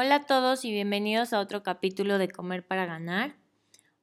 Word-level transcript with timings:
Hola 0.00 0.14
a 0.14 0.22
todos 0.22 0.64
y 0.64 0.70
bienvenidos 0.70 1.32
a 1.32 1.40
otro 1.40 1.64
capítulo 1.64 2.18
de 2.18 2.28
Comer 2.28 2.64
para 2.64 2.86
Ganar. 2.86 3.34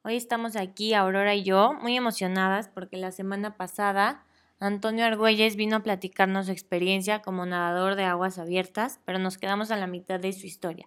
Hoy 0.02 0.16
estamos 0.16 0.54
aquí, 0.54 0.92
Aurora 0.92 1.34
y 1.34 1.42
yo, 1.42 1.72
muy 1.72 1.96
emocionadas 1.96 2.68
porque 2.68 2.98
la 2.98 3.12
semana 3.12 3.56
pasada 3.56 4.22
Antonio 4.58 5.06
Argüelles 5.06 5.56
vino 5.56 5.76
a 5.76 5.82
platicarnos 5.82 6.46
su 6.46 6.52
experiencia 6.52 7.22
como 7.22 7.46
nadador 7.46 7.94
de 7.94 8.04
aguas 8.04 8.38
abiertas, 8.38 9.00
pero 9.06 9.18
nos 9.18 9.38
quedamos 9.38 9.70
a 9.70 9.76
la 9.78 9.86
mitad 9.86 10.20
de 10.20 10.34
su 10.34 10.46
historia. 10.46 10.86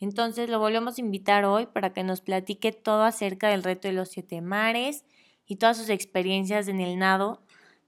Entonces 0.00 0.50
lo 0.50 0.58
volvemos 0.58 0.98
a 0.98 1.00
invitar 1.00 1.44
hoy 1.44 1.66
para 1.66 1.92
que 1.92 2.02
nos 2.02 2.20
platique 2.20 2.72
todo 2.72 3.04
acerca 3.04 3.50
del 3.50 3.62
reto 3.62 3.86
de 3.86 3.94
los 3.94 4.08
siete 4.08 4.40
mares 4.40 5.04
y 5.46 5.58
todas 5.58 5.76
sus 5.76 5.90
experiencias 5.90 6.66
en 6.66 6.80
el 6.80 6.98
nado 6.98 7.40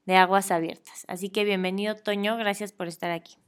de 0.06 0.15
aguas 0.15 0.53
abiertas. 0.53 1.06
Así 1.09 1.29
que 1.29 1.42
bienvenido, 1.42 1.97
Toño, 1.97 2.37
gracias 2.37 2.70
por 2.70 2.87
estar 2.87 3.11
aquí. 3.11 3.42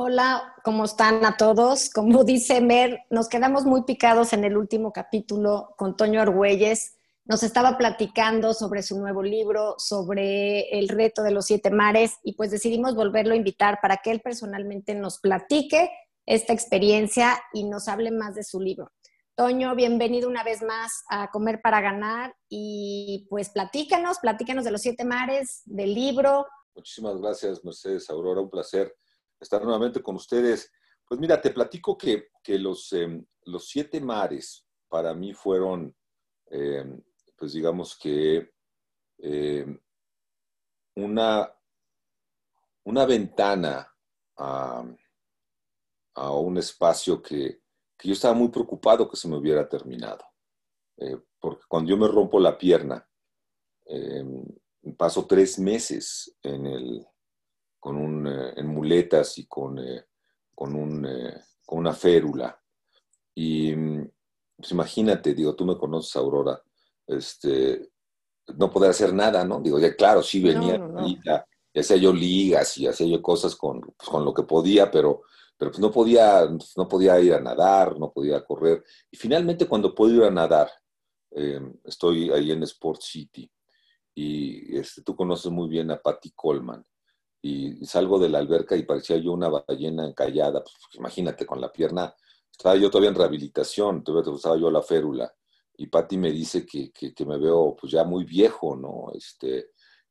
Hola, 0.00 0.54
¿cómo 0.62 0.84
están 0.84 1.24
a 1.24 1.36
todos? 1.36 1.90
Como 1.90 2.22
dice 2.24 2.60
Mer, 2.60 3.00
nos 3.10 3.28
quedamos 3.28 3.64
muy 3.64 3.82
picados 3.82 4.32
en 4.32 4.44
el 4.44 4.56
último 4.56 4.92
capítulo 4.92 5.74
con 5.76 5.96
Toño 5.96 6.20
Argüelles. 6.20 6.94
Nos 7.24 7.42
estaba 7.42 7.76
platicando 7.76 8.54
sobre 8.54 8.84
su 8.84 8.96
nuevo 8.96 9.24
libro, 9.24 9.74
sobre 9.76 10.78
el 10.78 10.88
reto 10.88 11.24
de 11.24 11.32
los 11.32 11.46
siete 11.46 11.72
mares 11.72 12.14
y 12.22 12.34
pues 12.34 12.52
decidimos 12.52 12.94
volverlo 12.94 13.32
a 13.32 13.36
invitar 13.36 13.80
para 13.82 13.96
que 13.96 14.12
él 14.12 14.20
personalmente 14.20 14.94
nos 14.94 15.18
platique 15.18 15.90
esta 16.26 16.52
experiencia 16.52 17.36
y 17.52 17.64
nos 17.64 17.88
hable 17.88 18.12
más 18.12 18.36
de 18.36 18.44
su 18.44 18.60
libro. 18.60 18.92
Toño, 19.34 19.74
bienvenido 19.74 20.28
una 20.28 20.44
vez 20.44 20.62
más 20.62 21.02
a 21.10 21.28
Comer 21.32 21.60
para 21.60 21.80
Ganar 21.80 22.36
y 22.48 23.26
pues 23.28 23.48
platícanos, 23.48 24.20
platícanos 24.20 24.64
de 24.64 24.70
los 24.70 24.80
siete 24.80 25.04
mares, 25.04 25.62
del 25.64 25.92
libro. 25.92 26.46
Muchísimas 26.76 27.20
gracias, 27.20 27.64
Mercedes 27.64 28.08
Aurora, 28.10 28.40
un 28.40 28.48
placer 28.48 28.94
estar 29.40 29.62
nuevamente 29.62 30.02
con 30.02 30.16
ustedes. 30.16 30.72
Pues 31.06 31.20
mira, 31.20 31.40
te 31.40 31.50
platico 31.50 31.96
que, 31.96 32.30
los, 32.58 32.92
em, 32.92 33.24
los 33.44 33.68
siete 33.68 34.00
mares 34.00 34.66
para 34.88 35.14
mí 35.14 35.32
fueron, 35.34 35.94
em, 36.46 37.02
pues 37.36 37.52
digamos 37.52 37.96
que 37.98 38.50
em, 39.18 39.78
una, 40.96 41.52
una 42.84 43.06
ventana 43.06 43.94
a, 44.36 44.84
un 46.14 46.58
espacio 46.58 47.22
que, 47.22 47.62
yo 48.02 48.12
estaba 48.12 48.34
muy 48.34 48.48
preocupado 48.48 49.08
que 49.08 49.16
se 49.16 49.28
me 49.28 49.36
hubiera 49.36 49.68
terminado. 49.68 50.24
Eh, 50.96 51.20
porque 51.40 51.62
cuando 51.68 51.90
yo 51.90 51.96
me 51.96 52.08
rompo 52.08 52.38
la 52.38 52.56
pierna, 52.56 53.08
paso 54.96 55.26
tres 55.26 55.58
meses 55.58 56.36
en 56.42 56.66
el, 56.66 57.06
con 57.88 57.96
un, 57.96 58.26
eh, 58.26 58.52
en 58.56 58.66
muletas 58.66 59.38
y 59.38 59.46
con, 59.46 59.78
eh, 59.78 60.04
con, 60.54 60.74
un, 60.74 61.06
eh, 61.06 61.40
con, 61.64 61.78
una 61.78 61.94
férula. 61.94 62.60
Y 63.34 63.74
pues 63.74 64.72
imagínate, 64.72 65.32
digo, 65.32 65.54
tú 65.54 65.64
me 65.64 65.78
conoces, 65.78 66.14
Aurora, 66.16 66.62
este, 67.06 67.88
no 68.58 68.70
poder 68.70 68.90
hacer 68.90 69.14
nada, 69.14 69.42
¿no? 69.42 69.62
Digo, 69.62 69.78
ya 69.78 69.96
claro, 69.96 70.22
sí 70.22 70.42
venía, 70.42 70.78
Ya, 71.24 71.46
hacía 71.80 71.96
yo 71.96 72.12
ligas 72.12 72.76
y 72.76 72.86
hacía 72.86 73.06
yo 73.06 73.22
cosas 73.22 73.56
con, 73.56 73.80
pues, 73.80 74.10
con 74.10 74.22
lo 74.22 74.34
que 74.34 74.42
podía, 74.42 74.90
pero, 74.90 75.22
pero 75.56 75.70
pues 75.70 75.80
no 75.80 75.90
podía, 75.90 76.46
no 76.76 76.88
podía 76.88 77.18
ir 77.20 77.32
a 77.32 77.40
nadar, 77.40 77.98
no 77.98 78.12
podía 78.12 78.44
correr. 78.44 78.84
Y 79.10 79.16
finalmente 79.16 79.66
cuando 79.66 79.94
puedo 79.94 80.14
ir 80.14 80.24
a 80.24 80.30
nadar, 80.30 80.70
estoy 81.84 82.30
ahí 82.32 82.50
en 82.50 82.62
Sport 82.64 83.00
City 83.00 83.50
y 84.14 84.76
este, 84.76 85.00
tú 85.00 85.16
conoces 85.16 85.50
muy 85.50 85.70
bien 85.70 85.90
a 85.90 85.98
Patty 85.98 86.32
Coleman 86.32 86.84
salgo 87.84 88.18
de 88.18 88.28
la 88.28 88.38
alberca 88.38 88.76
y 88.76 88.84
parecía 88.84 89.16
yo 89.18 89.32
una 89.32 89.48
ballena 89.48 90.06
encallada. 90.06 90.62
Pues, 90.62 90.74
pues, 90.82 90.94
imagínate, 90.96 91.46
con 91.46 91.60
la 91.60 91.72
pierna, 91.72 92.14
estaba 92.50 92.76
yo 92.76 92.90
todavía 92.90 93.10
en 93.10 93.16
rehabilitación, 93.16 94.02
todavía 94.02 94.32
usaba 94.32 94.56
yo 94.56 94.70
la 94.70 94.82
férula. 94.82 95.32
Y 95.76 95.86
Patti 95.86 96.16
me 96.16 96.32
dice 96.32 96.66
que, 96.66 96.90
que, 96.90 97.24
me 97.24 97.38
veo 97.38 97.76
pues 97.80 97.92
ya 97.92 98.02
muy 98.02 98.24
viejo, 98.24 98.74
¿no? 98.74 99.12
Este, 99.14 99.70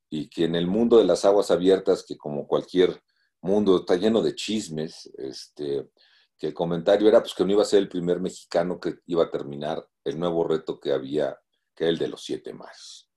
y 0.10 0.30
que 0.30 0.46
en 0.46 0.56
el 0.56 0.68
mundo 0.68 0.98
de 0.98 1.04
las 1.04 1.26
aguas 1.26 1.52
abiertas, 1.52 2.06
que 2.08 2.16
como 2.16 2.48
cualquier 2.48 3.02
mundo 3.42 3.78
está 3.78 3.98
lleno 3.98 4.22
de 4.22 4.34
chismes, 4.34 5.12
este, 5.18 5.90
que 6.38 6.48
el 6.48 6.54
comentario 6.54 7.10
era 7.10 7.22
pues 7.22 7.34
que 7.34 7.44
no 7.44 7.52
iba 7.52 7.64
a 7.64 7.66
ser 7.66 7.80
el 7.80 7.90
primer 7.90 8.22
mexicano 8.22 8.80
que 8.80 9.00
iba 9.08 9.24
a 9.24 9.32
terminar 9.32 9.86
el 10.06 10.18
nuevo 10.18 10.48
reto 10.48 10.80
que 10.80 10.94
había, 10.94 11.38
que 11.76 11.84
era 11.84 11.92
el 11.92 11.98
de 11.98 12.08
los 12.08 12.24
siete 12.24 12.54
mares. 12.54 13.10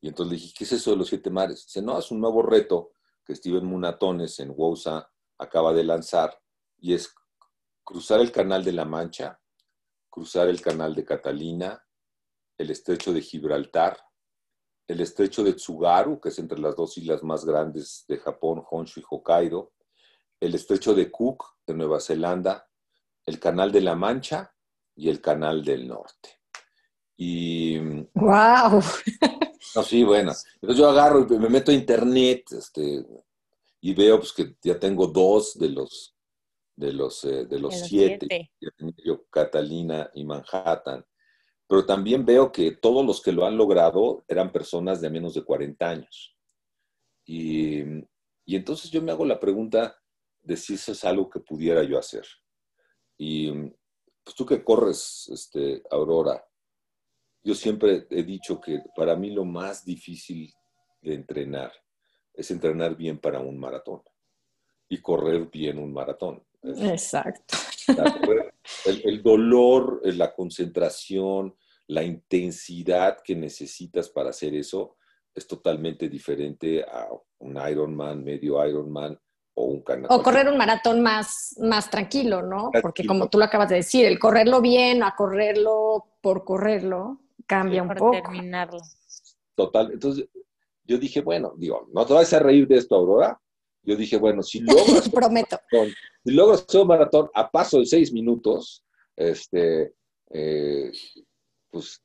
Y 0.00 0.08
entonces 0.08 0.32
le 0.32 0.38
dije, 0.38 0.54
¿qué 0.56 0.64
es 0.64 0.72
eso 0.72 0.92
de 0.92 0.96
los 0.96 1.08
siete 1.08 1.28
mares? 1.28 1.66
Dice, 1.66 1.82
no, 1.82 1.98
es 1.98 2.10
un 2.10 2.20
nuevo 2.20 2.42
reto 2.42 2.92
que 3.30 3.36
Steven 3.36 3.64
Munatones 3.64 4.40
en 4.40 4.50
Wousa 4.50 5.08
acaba 5.38 5.72
de 5.72 5.84
lanzar 5.84 6.36
y 6.78 6.94
es 6.94 7.14
cruzar 7.84 8.18
el 8.18 8.32
canal 8.32 8.64
de 8.64 8.72
la 8.72 8.84
Mancha, 8.84 9.40
cruzar 10.08 10.48
el 10.48 10.60
canal 10.60 10.96
de 10.96 11.04
Catalina, 11.04 11.80
el 12.58 12.70
estrecho 12.72 13.12
de 13.12 13.22
Gibraltar, 13.22 13.96
el 14.88 15.00
estrecho 15.00 15.44
de 15.44 15.52
Tsugaru, 15.52 16.20
que 16.20 16.30
es 16.30 16.40
entre 16.40 16.58
las 16.58 16.74
dos 16.74 16.98
islas 16.98 17.22
más 17.22 17.44
grandes 17.44 18.04
de 18.08 18.18
Japón, 18.18 18.64
Honshu 18.68 18.98
y 18.98 19.04
Hokkaido, 19.08 19.74
el 20.40 20.56
estrecho 20.56 20.92
de 20.92 21.08
Cook 21.08 21.44
de 21.64 21.74
Nueva 21.74 22.00
Zelanda, 22.00 22.68
el 23.26 23.38
canal 23.38 23.70
de 23.70 23.82
la 23.82 23.94
Mancha 23.94 24.52
y 24.96 25.08
el 25.08 25.20
canal 25.20 25.64
del 25.64 25.86
Norte. 25.86 26.40
Y. 27.16 27.78
¡Wow! 28.12 28.82
No, 29.74 29.82
sí, 29.82 30.04
bueno. 30.04 30.32
Entonces 30.54 30.78
yo 30.78 30.88
agarro 30.88 31.26
y 31.28 31.38
me 31.38 31.48
meto 31.48 31.70
a 31.70 31.74
internet 31.74 32.44
este, 32.52 33.04
y 33.80 33.94
veo 33.94 34.18
pues, 34.18 34.32
que 34.32 34.56
ya 34.62 34.78
tengo 34.78 35.06
dos 35.06 35.58
de 35.58 35.70
los, 35.70 36.16
de 36.76 36.92
los, 36.92 37.24
eh, 37.24 37.46
de 37.46 37.58
los, 37.58 37.74
siete. 37.80 38.50
Yo, 39.04 39.24
Catalina 39.30 40.10
y 40.14 40.24
Manhattan. 40.24 41.04
Pero 41.66 41.86
también 41.86 42.24
veo 42.24 42.50
que 42.50 42.72
todos 42.72 43.06
los 43.06 43.22
que 43.22 43.32
lo 43.32 43.46
han 43.46 43.56
logrado 43.56 44.24
eran 44.26 44.50
personas 44.50 45.00
de 45.00 45.10
menos 45.10 45.34
de 45.34 45.44
40 45.44 45.88
años. 45.88 46.36
Y, 47.24 47.80
y 48.44 48.56
entonces 48.56 48.90
yo 48.90 49.00
me 49.02 49.12
hago 49.12 49.24
la 49.24 49.38
pregunta 49.38 49.96
de 50.42 50.56
si 50.56 50.74
eso 50.74 50.92
es 50.92 51.04
algo 51.04 51.30
que 51.30 51.40
pudiera 51.40 51.84
yo 51.84 51.98
hacer. 51.98 52.26
Y 53.16 53.52
pues 54.24 54.34
tú 54.34 54.44
que 54.44 54.64
corres, 54.64 55.28
este, 55.32 55.82
Aurora, 55.90 56.44
yo 57.42 57.54
siempre 57.54 58.06
he 58.10 58.22
dicho 58.22 58.60
que 58.60 58.82
para 58.94 59.16
mí 59.16 59.30
lo 59.30 59.44
más 59.44 59.84
difícil 59.84 60.52
de 61.00 61.14
entrenar 61.14 61.72
es 62.34 62.50
entrenar 62.50 62.96
bien 62.96 63.18
para 63.18 63.40
un 63.40 63.58
maratón 63.58 64.02
y 64.88 65.00
correr 65.00 65.48
bien 65.50 65.78
un 65.78 65.92
maratón. 65.92 66.42
Exacto. 66.62 67.56
El, 68.84 69.22
dolor, 69.22 70.00
la 70.04 70.32
concentración, 70.34 71.54
la 71.88 72.02
intensidad 72.02 73.18
que 73.24 73.34
necesitas 73.34 74.08
para 74.08 74.30
hacer 74.30 74.54
eso 74.54 74.96
es 75.34 75.46
totalmente 75.46 76.08
diferente 76.08 76.82
a 76.82 77.08
un 77.38 77.56
Ironman, 77.56 78.22
medio 78.22 78.64
Ironman 78.66 79.18
o 79.54 79.64
un 79.64 79.82
canal. 79.82 80.06
O 80.10 80.22
correr 80.22 80.48
un 80.48 80.56
maratón 80.56 81.00
más, 81.00 81.56
más 81.58 81.90
tranquilo, 81.90 82.42
¿no? 82.42 82.70
Porque 82.82 83.06
como 83.06 83.28
tú 83.28 83.38
lo 83.38 83.44
acabas 83.44 83.68
de 83.70 83.76
decir, 83.76 84.04
el 84.06 84.18
correrlo 84.18 84.60
bien 84.60 85.02
a 85.02 85.14
correrlo 85.16 86.16
por 86.20 86.44
correrlo, 86.44 87.20
cambia 87.50 87.82
un 87.82 87.88
poco. 87.88 88.12
terminarlo. 88.12 88.78
Total. 89.56 89.90
Entonces, 89.92 90.28
yo 90.84 90.98
dije, 90.98 91.20
bueno, 91.20 91.52
digo, 91.56 91.88
no 91.92 92.06
te 92.06 92.14
vas 92.14 92.32
a 92.32 92.38
reír 92.38 92.68
de 92.68 92.76
esto, 92.76 92.94
Aurora. 92.94 93.40
Yo 93.82 93.96
dije, 93.96 94.16
bueno, 94.16 94.42
si 94.42 94.60
logras. 94.60 95.08
Prometo. 95.08 95.58
si 96.24 96.30
logras 96.30 96.64
hacer 96.66 96.80
un 96.82 96.86
maratón 96.86 97.28
a 97.34 97.50
paso 97.50 97.80
de 97.80 97.86
seis 97.86 98.12
minutos, 98.12 98.84
este, 99.16 99.94
eh, 100.30 100.92
pues 101.70 102.00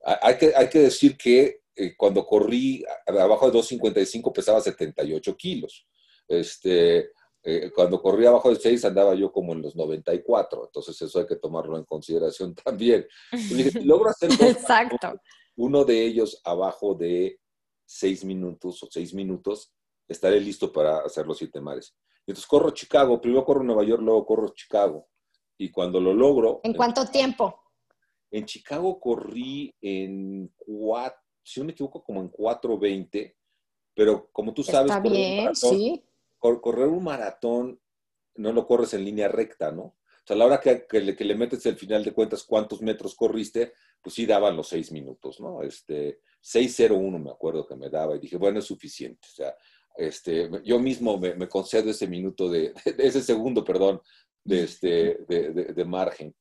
hay 0.00 0.38
que, 0.38 0.52
hay 0.56 0.68
que 0.70 0.78
decir 0.78 1.16
que 1.16 1.60
eh, 1.76 1.94
cuando 1.96 2.24
corrí 2.24 2.82
abajo 3.06 3.50
de 3.50 3.58
2.55 3.58 4.32
pesaba 4.32 4.60
78 4.60 5.36
kilos. 5.36 5.86
Este, 6.26 7.10
eh, 7.42 7.70
cuando 7.74 8.02
corría 8.02 8.30
abajo 8.30 8.50
de 8.50 8.56
6 8.56 8.84
andaba 8.84 9.14
yo 9.14 9.30
como 9.30 9.52
en 9.52 9.62
los 9.62 9.76
94, 9.76 10.66
entonces 10.66 11.00
eso 11.00 11.20
hay 11.20 11.26
que 11.26 11.36
tomarlo 11.36 11.78
en 11.78 11.84
consideración 11.84 12.54
también. 12.64 13.06
Dije, 13.32 13.80
logro 13.84 14.10
hacer 14.10 14.30
Exacto. 14.40 15.20
uno 15.56 15.84
de 15.84 16.04
ellos 16.04 16.40
abajo 16.44 16.94
de 16.94 17.40
6 17.86 18.24
minutos 18.24 18.82
o 18.82 18.88
6 18.90 19.14
minutos, 19.14 19.72
estaré 20.08 20.40
listo 20.40 20.72
para 20.72 20.98
hacer 20.98 21.26
los 21.26 21.38
siete 21.38 21.60
mares. 21.60 21.96
Entonces 22.26 22.46
corro 22.46 22.70
Chicago, 22.70 23.20
primero 23.20 23.44
corro 23.44 23.62
Nueva 23.62 23.84
York, 23.84 24.02
luego 24.02 24.26
corro 24.26 24.48
Chicago. 24.50 25.08
y 25.60 25.70
cuando 25.70 26.00
lo 26.00 26.14
logro... 26.14 26.60
¿En 26.62 26.74
cuánto 26.74 27.04
tiempo? 27.06 27.62
En 28.30 28.44
Chicago 28.44 29.00
corrí 29.00 29.74
en 29.80 30.52
cuatro, 30.56 31.18
si 31.42 31.58
no 31.58 31.66
me 31.66 31.72
equivoco, 31.72 32.04
como 32.04 32.20
en 32.20 32.30
4.20, 32.30 33.34
pero 33.94 34.28
como 34.30 34.54
tú 34.54 34.62
sabes... 34.62 34.90
Está 34.90 35.00
bien, 35.00 35.56
sí. 35.56 36.04
Correr 36.38 36.88
un 36.88 37.04
maratón 37.04 37.80
no 38.36 38.52
lo 38.52 38.66
corres 38.66 38.94
en 38.94 39.04
línea 39.04 39.28
recta, 39.28 39.72
¿no? 39.72 39.82
O 39.82 39.96
sea, 40.24 40.34
a 40.34 40.38
la 40.38 40.46
hora 40.46 40.60
que, 40.60 41.00
le, 41.00 41.16
que 41.16 41.24
le 41.24 41.34
metes 41.34 41.64
el 41.66 41.76
final 41.76 42.04
de 42.04 42.12
cuentas 42.12 42.44
cuántos 42.44 42.82
metros 42.82 43.14
corriste, 43.14 43.72
pues 44.00 44.14
sí 44.14 44.26
daban 44.26 44.56
los 44.56 44.68
seis 44.68 44.92
minutos, 44.92 45.40
¿no? 45.40 45.62
Este, 45.62 46.20
6.01 46.42 47.18
me 47.22 47.30
acuerdo 47.30 47.66
que 47.66 47.76
me 47.76 47.90
daba 47.90 48.16
y 48.16 48.20
dije, 48.20 48.36
bueno, 48.36 48.58
es 48.58 48.66
suficiente. 48.66 49.26
O 49.26 49.34
sea, 49.34 49.54
este, 49.96 50.48
yo 50.64 50.78
mismo 50.78 51.18
me, 51.18 51.48
concedo 51.48 51.90
ese 51.90 52.06
minuto 52.06 52.48
de, 52.50 52.72
ese 52.84 53.22
segundo, 53.22 53.64
perdón, 53.64 54.00
de, 54.44 54.64
este, 54.64 55.18
de, 55.26 55.84
margen. 55.84 56.34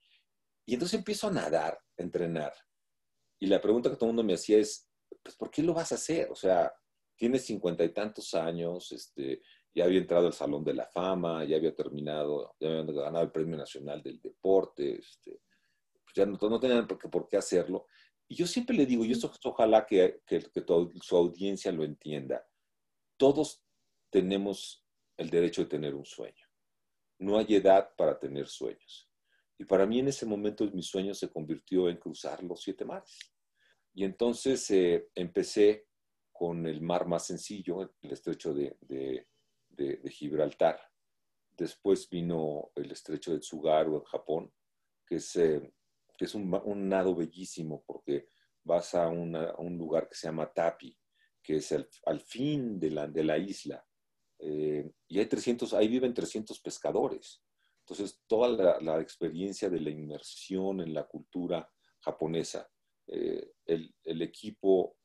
Y 0.66 0.74
entonces 0.74 1.00
empiezo 1.00 1.28
a 1.28 1.32
nadar, 1.32 1.80
a 1.98 2.04
entrenar. 2.04 2.54
Y 3.40 3.48
la 3.48 3.62
pregunta 3.62 3.90
que 3.90 3.96
todo 3.96 4.10
el 4.10 4.16
mundo 4.16 4.24
me 4.24 4.36
hacía 4.36 4.58
es, 4.58 4.90
pues, 5.24 5.36
¿por 5.36 5.50
qué 5.50 5.64
lo 5.64 5.74
vas 5.74 5.92
a 5.92 5.96
hacer? 5.96 6.30
O 6.32 6.36
sea, 6.36 6.72
tienes 7.16 7.46
cincuenta 7.46 7.84
y 7.84 7.94
tantos 7.94 8.34
años, 8.34 8.92
este, 8.92 9.42
ya 9.78 9.86
había 9.86 10.00
entrado 10.00 10.26
al 10.26 10.34
Salón 10.34 10.64
de 10.64 10.74
la 10.74 10.88
Fama, 10.88 11.46
ya 11.46 11.56
había 11.56 11.76
terminado, 11.76 12.56
ya 12.60 12.68
había 12.68 12.82
ganado 12.82 13.24
el 13.24 13.32
Premio 13.32 13.56
Nacional 13.56 14.02
del 14.02 14.20
Deporte, 14.20 14.98
este, 14.98 15.44
pues 16.04 16.16
ya 16.16 16.26
no, 16.26 16.36
no 16.36 16.60
tenían 16.60 16.88
por 16.88 16.98
qué, 16.98 17.08
por 17.08 17.28
qué 17.30 17.38
hacerlo. 17.38 17.86
Y 18.28 18.34
yo 18.34 18.48
siempre 18.48 18.76
le 18.76 18.88
digo, 18.88 19.06
y 19.06 19.12
esto 19.12 19.32
ojalá 19.44 19.86
que, 19.86 20.22
que, 20.26 20.40
que 20.40 20.66
su 21.00 21.16
audiencia 21.16 21.72
lo 21.72 21.84
entienda, 21.84 22.44
todos 23.18 23.64
tenemos 24.10 24.84
el 25.16 25.30
derecho 25.30 25.62
de 25.62 25.70
tener 25.70 25.94
un 25.94 26.06
sueño. 26.06 26.44
No 27.20 27.38
hay 27.38 27.54
edad 27.54 27.92
para 27.96 28.18
tener 28.18 28.48
sueños. 28.48 29.08
Y 29.60 29.66
para 29.66 29.86
mí 29.86 30.00
en 30.00 30.08
ese 30.08 30.26
momento 30.26 30.66
mi 30.74 30.82
sueño 30.82 31.14
se 31.14 31.32
convirtió 31.32 31.88
en 31.88 31.98
cruzar 31.98 32.44
los 32.44 32.64
siete 32.64 32.84
mares. 32.84 33.32
Y 33.94 34.04
entonces 34.04 34.72
eh, 34.72 35.08
empecé 35.14 35.86
con 36.32 36.66
el 36.66 36.82
mar 36.82 37.06
más 37.06 37.28
sencillo, 37.28 37.94
el 38.02 38.12
estrecho 38.12 38.56
de, 38.56 38.76
de, 38.82 39.28
Gibraltar. 40.10 40.80
Después 41.58 42.08
vino 42.10 42.72
el 42.76 42.92
estrecho 42.92 43.34
de 43.34 43.40
Tsugaru 43.40 43.98
en 43.98 44.04
Japón, 44.04 44.54
que 45.08 45.16
es, 45.16 45.36
eh, 45.38 45.74
que 46.16 46.26
es 46.26 46.36
un, 46.36 46.52
nado 46.88 47.16
bellísimo 47.16 47.84
porque 47.86 48.30
vas 48.64 48.94
a, 48.94 49.08
un 49.08 49.78
lugar 49.78 50.08
que 50.08 50.16
se 50.16 50.28
llama 50.28 50.52
Tapi, 50.54 50.96
que 51.42 51.58
es 51.58 51.72
al 52.06 52.20
fin 52.20 52.80
de 52.80 52.92
la, 52.92 53.08
de 53.08 53.24
la 53.24 53.38
isla. 53.38 53.84
Eh, 54.40 54.92
y 55.08 55.20
hay 55.20 55.26
300, 55.26 55.74
ahí 55.74 55.88
viven 55.88 56.14
300 56.14 56.60
pescadores. 56.60 57.42
Entonces, 57.80 58.22
toda 58.28 58.50
la, 58.50 58.80
la 58.82 59.02
experiencia 59.02 59.70
de 59.70 59.80
la 59.80 59.90
inmersión 59.90 60.82
en 60.82 60.94
la 60.94 61.08
cultura 61.08 61.68
japonesa, 62.02 62.70
eh, 63.08 63.54
el, 63.66 63.96
el, 64.04 64.22
equipo, 64.22 64.98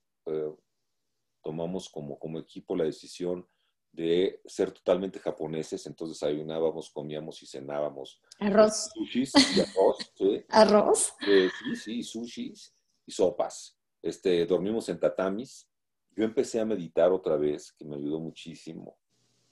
tomamos 1.42 1.88
como, 1.88 2.18
como 2.18 2.38
equipo 2.38 2.76
la 2.76 2.84
decisión 2.84 3.46
de 3.92 4.40
ser 4.46 4.72
totalmente 4.72 5.18
japoneses, 5.18 5.86
entonces 5.86 6.22
ayunábamos, 6.22 6.90
comíamos 6.90 7.42
y 7.42 7.46
cenábamos. 7.46 8.20
Arroz. 8.38 8.90
Sushis 8.94 9.32
y 9.54 9.60
arroz. 9.60 9.96
¿sí? 10.16 10.44
Arroz. 10.48 11.14
Eh, 11.28 11.50
sí, 11.58 11.76
sí, 11.76 12.02
sushis 12.02 12.74
y 13.06 13.12
sopas. 13.12 13.76
Este, 14.00 14.46
dormimos 14.46 14.88
en 14.88 14.98
tatamis. 14.98 15.68
Yo 16.16 16.24
empecé 16.24 16.58
a 16.60 16.64
meditar 16.64 17.12
otra 17.12 17.36
vez, 17.36 17.72
que 17.72 17.84
me 17.84 17.96
ayudó 17.96 18.18
muchísimo. 18.18 18.96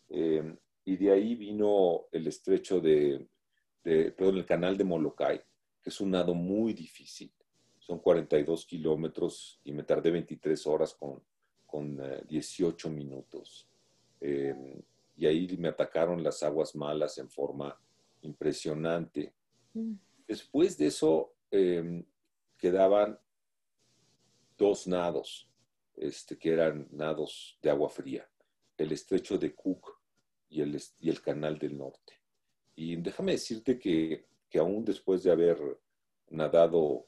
Em, 0.08 0.56
y 0.84 0.96
de 0.96 1.12
ahí 1.12 1.34
vino 1.34 2.06
el 2.10 2.26
estrecho 2.26 2.81
de, 2.81 3.28
de, 3.84 4.10
perdón, 4.12 4.38
el 4.38 4.46
canal 4.46 4.76
de 4.76 4.84
Molokai, 4.84 5.38
que 5.82 5.90
es 5.90 6.00
un 6.00 6.12
nado 6.12 6.34
muy 6.34 6.72
difícil. 6.72 7.32
Son 7.78 7.98
42 7.98 8.64
kilómetros 8.66 9.60
y 9.64 9.72
me 9.72 9.84
tardé 9.84 10.10
23 10.10 10.66
horas 10.66 10.94
con, 10.94 11.22
con 11.66 12.00
18 12.26 12.88
eh, 12.88 12.90
minutos. 12.90 13.69
Eh, 14.20 14.82
y 15.17 15.26
ahí 15.26 15.56
me 15.58 15.69
atacaron 15.69 16.22
las 16.22 16.43
aguas 16.43 16.75
malas 16.75 17.19
en 17.19 17.28
forma 17.28 17.78
impresionante. 18.22 19.34
Mm. 19.75 19.94
Después 20.26 20.78
de 20.78 20.87
eso 20.87 21.34
em, 21.50 22.05
quedaban 22.56 23.19
dos 24.56 24.87
nados, 24.87 25.50
este, 25.96 26.38
que 26.38 26.52
eran 26.52 26.88
nados 26.90 27.58
de 27.61 27.70
agua 27.70 27.88
fría, 27.88 28.28
el 28.76 28.93
estrecho 28.93 29.37
de 29.38 29.55
Cook 29.55 29.99
y 30.49 30.61
el, 30.61 30.81
y 31.00 31.11
el 31.11 31.20
canal 31.20 31.58
del 31.58 31.76
norte. 31.76 32.14
Y 32.76 32.96
déjame 32.96 33.32
decirte 33.32 33.78
que, 33.78 34.26
que 34.49 34.58
aún 34.58 34.84
después 34.84 35.23
de 35.23 35.32
haber 35.32 35.58
nadado, 36.31 37.06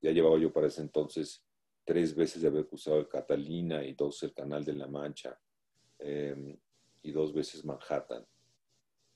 ya 0.00 0.10
llevaba 0.10 0.38
yo 0.38 0.52
para 0.52 0.66
ese 0.66 0.82
entonces 0.82 1.44
tres 1.84 2.14
veces 2.14 2.42
de 2.42 2.48
haber 2.48 2.66
cruzado 2.66 2.98
el 2.98 3.08
Catalina 3.08 3.84
y 3.84 3.94
dos 3.94 4.22
el 4.22 4.32
canal 4.32 4.64
de 4.64 4.74
la 4.74 4.86
Mancha, 4.86 5.38
Em, 5.98 6.56
y 7.02 7.12
dos 7.12 7.32
veces 7.32 7.64
Manhattan. 7.64 8.26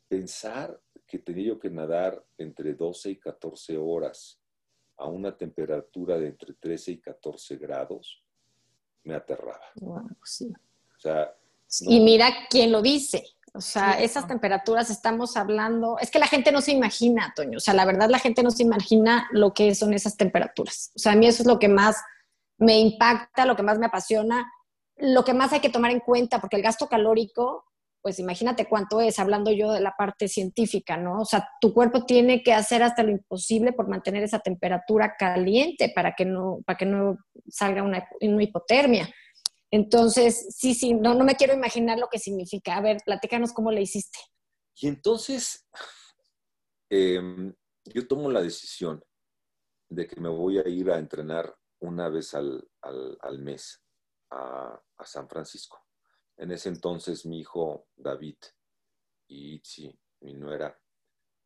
Pensar 0.08 0.80
que 1.06 1.18
tenía 1.18 1.48
yo 1.48 1.58
que 1.58 1.70
nadar 1.70 2.22
entre 2.36 2.74
12 2.74 3.10
y 3.10 3.16
14 3.16 3.76
horas 3.76 4.40
a 4.96 5.06
una 5.06 5.36
temperatura 5.36 6.18
de 6.18 6.28
entre 6.28 6.54
13 6.54 6.92
y 6.92 6.98
14 6.98 7.56
grados, 7.56 8.22
me 9.04 9.14
aterraba. 9.14 9.60
sí. 10.24 10.52
o 10.96 11.00
sea, 11.00 11.34
Y 11.80 12.00
mira 12.00 12.28
quién 12.50 12.72
lo 12.72 12.82
dice. 12.82 13.24
O 13.54 13.60
sea, 13.60 14.00
esas 14.00 14.28
temperaturas 14.28 14.90
estamos 14.90 15.36
hablando, 15.36 15.98
es 15.98 16.10
que 16.10 16.18
la 16.18 16.26
gente 16.26 16.52
no 16.52 16.60
se 16.60 16.72
imagina, 16.72 17.32
Toño. 17.34 17.56
O 17.56 17.60
sea, 17.60 17.74
la 17.74 17.86
verdad 17.86 18.10
la 18.10 18.18
gente 18.18 18.42
no 18.42 18.50
se 18.50 18.62
imagina 18.62 19.26
lo 19.32 19.54
que 19.54 19.74
son 19.74 19.94
esas 19.94 20.16
temperaturas. 20.16 20.92
O 20.94 20.98
sea, 20.98 21.12
a 21.12 21.16
mí 21.16 21.26
eso 21.26 21.42
es 21.42 21.48
lo 21.48 21.58
que 21.58 21.68
más 21.68 21.96
me 22.58 22.78
impacta, 22.78 23.46
lo 23.46 23.56
que 23.56 23.62
más 23.62 23.78
me 23.78 23.86
apasiona 23.86 24.50
lo 25.00 25.24
que 25.24 25.34
más 25.34 25.52
hay 25.52 25.60
que 25.60 25.70
tomar 25.70 25.90
en 25.90 26.00
cuenta, 26.00 26.40
porque 26.40 26.56
el 26.56 26.62
gasto 26.62 26.88
calórico, 26.88 27.64
pues 28.02 28.18
imagínate 28.18 28.66
cuánto 28.68 29.00
es, 29.00 29.18
hablando 29.18 29.50
yo 29.50 29.72
de 29.72 29.80
la 29.80 29.94
parte 29.96 30.28
científica, 30.28 30.96
¿no? 30.96 31.20
O 31.20 31.24
sea, 31.24 31.48
tu 31.60 31.72
cuerpo 31.72 32.04
tiene 32.04 32.42
que 32.42 32.52
hacer 32.52 32.82
hasta 32.82 33.02
lo 33.02 33.10
imposible 33.10 33.72
por 33.72 33.88
mantener 33.88 34.22
esa 34.22 34.38
temperatura 34.38 35.14
caliente 35.18 35.92
para 35.94 36.14
que 36.14 36.24
no, 36.24 36.60
para 36.64 36.76
que 36.76 36.86
no 36.86 37.18
salga 37.48 37.82
una, 37.82 38.08
hipotermia. 38.20 39.12
Entonces, 39.70 40.54
sí, 40.56 40.74
sí, 40.74 40.94
no, 40.94 41.14
no 41.14 41.24
me 41.24 41.34
quiero 41.34 41.54
imaginar 41.54 41.98
lo 41.98 42.08
que 42.08 42.18
significa. 42.18 42.76
A 42.76 42.80
ver, 42.80 42.98
platícanos 43.04 43.52
cómo 43.52 43.70
le 43.70 43.82
hiciste. 43.82 44.18
Y 44.80 44.88
entonces, 44.88 45.68
em, 46.90 47.52
yo 47.84 48.06
tomo 48.06 48.30
la 48.30 48.40
decisión 48.40 49.04
de 49.90 50.06
que 50.06 50.20
me 50.20 50.28
voy 50.28 50.58
a 50.58 50.68
ir 50.68 50.90
a 50.90 50.98
entrenar 50.98 51.54
una 51.80 52.08
vez 52.08 52.34
al, 52.34 52.66
al 52.80 53.38
mes 53.40 53.82
a, 54.30 54.80
San 55.04 55.28
Francisco. 55.28 55.78
En 56.36 56.50
ese 56.52 56.68
entonces 56.68 57.24
mi 57.24 57.40
hijo 57.40 57.88
David 57.96 58.36
y 59.28 59.54
Itzi, 59.54 59.98
mi 60.20 60.34
nuera, 60.34 60.78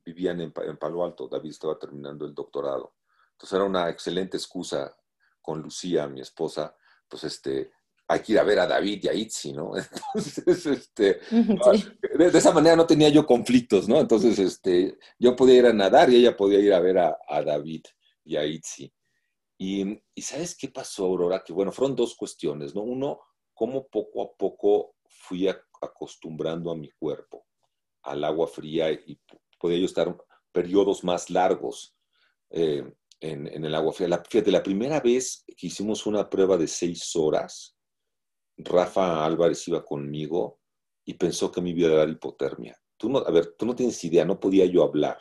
vivían 0.05 0.41
en, 0.41 0.53
Palo 0.53 1.05
Alto. 1.05 1.29
David 1.29 1.51
estaba 1.51 1.79
terminando 1.79 2.25
el 2.27 2.35
doctorado. 2.35 2.97
Entonces 3.33 3.55
era 3.55 3.65
una 3.65 3.89
excelente 3.89 4.37
excusa 4.37 4.97
con 5.41 5.61
Lucía, 5.61 6.07
mi 6.09 6.21
esposa, 6.21 6.77
pues 7.09 7.25
este, 7.25 7.73
hay 8.09 8.21
que 8.21 8.33
ir 8.33 8.39
a 8.39 8.45
ver 8.45 8.59
a 8.59 8.67
David 8.67 9.05
y 9.05 9.09
a 9.09 9.15
Itzi, 9.15 9.53
¿no? 9.53 9.73
Entonces, 10.15 10.67
este, 10.67 11.21
de, 11.31 12.39
esa 12.39 12.53
manera 12.53 12.77
no 12.77 12.87
tenía 12.87 13.09
yo 13.09 13.27
conflictos, 13.27 13.89
¿no? 13.89 14.01
Entonces, 14.01 14.39
este, 14.39 14.99
yo 15.19 15.35
podía 15.35 15.57
ir 15.57 15.67
a 15.67 15.73
nadar 15.73 16.11
y 16.11 16.17
ella 16.17 16.37
podía 16.37 16.61
ir 16.61 16.73
a 16.73 16.81
ver 16.81 16.99
a, 16.99 17.19
a 17.27 17.43
David 17.43 17.85
y 18.25 18.37
a 18.37 18.45
Itzi. 18.45 18.93
Y, 19.65 20.03
¿sabes 20.21 20.57
qué 20.57 20.69
pasó, 20.69 21.05
Aurora? 21.05 21.45
Que 21.45 21.53
bueno, 21.53 21.71
fueron 21.71 21.95
dos 21.95 22.17
cuestiones, 22.17 22.75
¿no? 22.75 22.83
Uno, 22.83 23.21
cómo 23.55 23.87
poco 23.87 24.23
a 24.23 24.37
poco 24.37 24.97
fui 25.07 25.47
acostumbrando 25.47 26.73
a 26.73 26.77
mi 26.77 26.91
cuerpo 26.91 27.47
al 28.03 28.25
agua 28.25 28.49
fría 28.49 28.91
y 28.91 29.21
podía 29.61 29.79
yo 29.79 29.85
estar 29.85 30.17
periodos 30.51 31.05
más 31.05 31.31
largos 31.31 31.95
eh, 32.51 32.93
en, 33.21 33.65
el 33.65 33.75
agua 33.77 33.93
fría. 33.93 34.09
La, 34.09 34.25
fíjate, 34.25 34.51
la 34.51 34.65
primera 34.65 34.99
vez 34.99 35.45
que 35.57 35.69
hicimos 35.69 36.07
una 36.07 36.29
prueba 36.29 36.57
de 36.57 36.67
seis 36.67 37.15
horas, 37.15 37.77
Rafa 38.57 39.25
Álvarez 39.25 39.69
iba 39.69 39.85
conmigo 39.85 40.59
y 41.05 41.15
pensó 41.15 41.53
que 41.53 41.61
me 41.61 41.71
iba 41.71 41.89
a 41.89 41.99
dar 41.99 42.09
hipotermia. 42.09 42.77
Tú 42.97 43.09
no, 43.09 43.19
a 43.19 43.31
ver, 43.31 43.55
tú 43.57 43.65
no 43.65 43.77
tienes 43.77 44.03
idea, 44.03 44.25
no 44.25 44.41
podía 44.41 44.67
yo 44.67 44.83
hablar. 44.83 45.21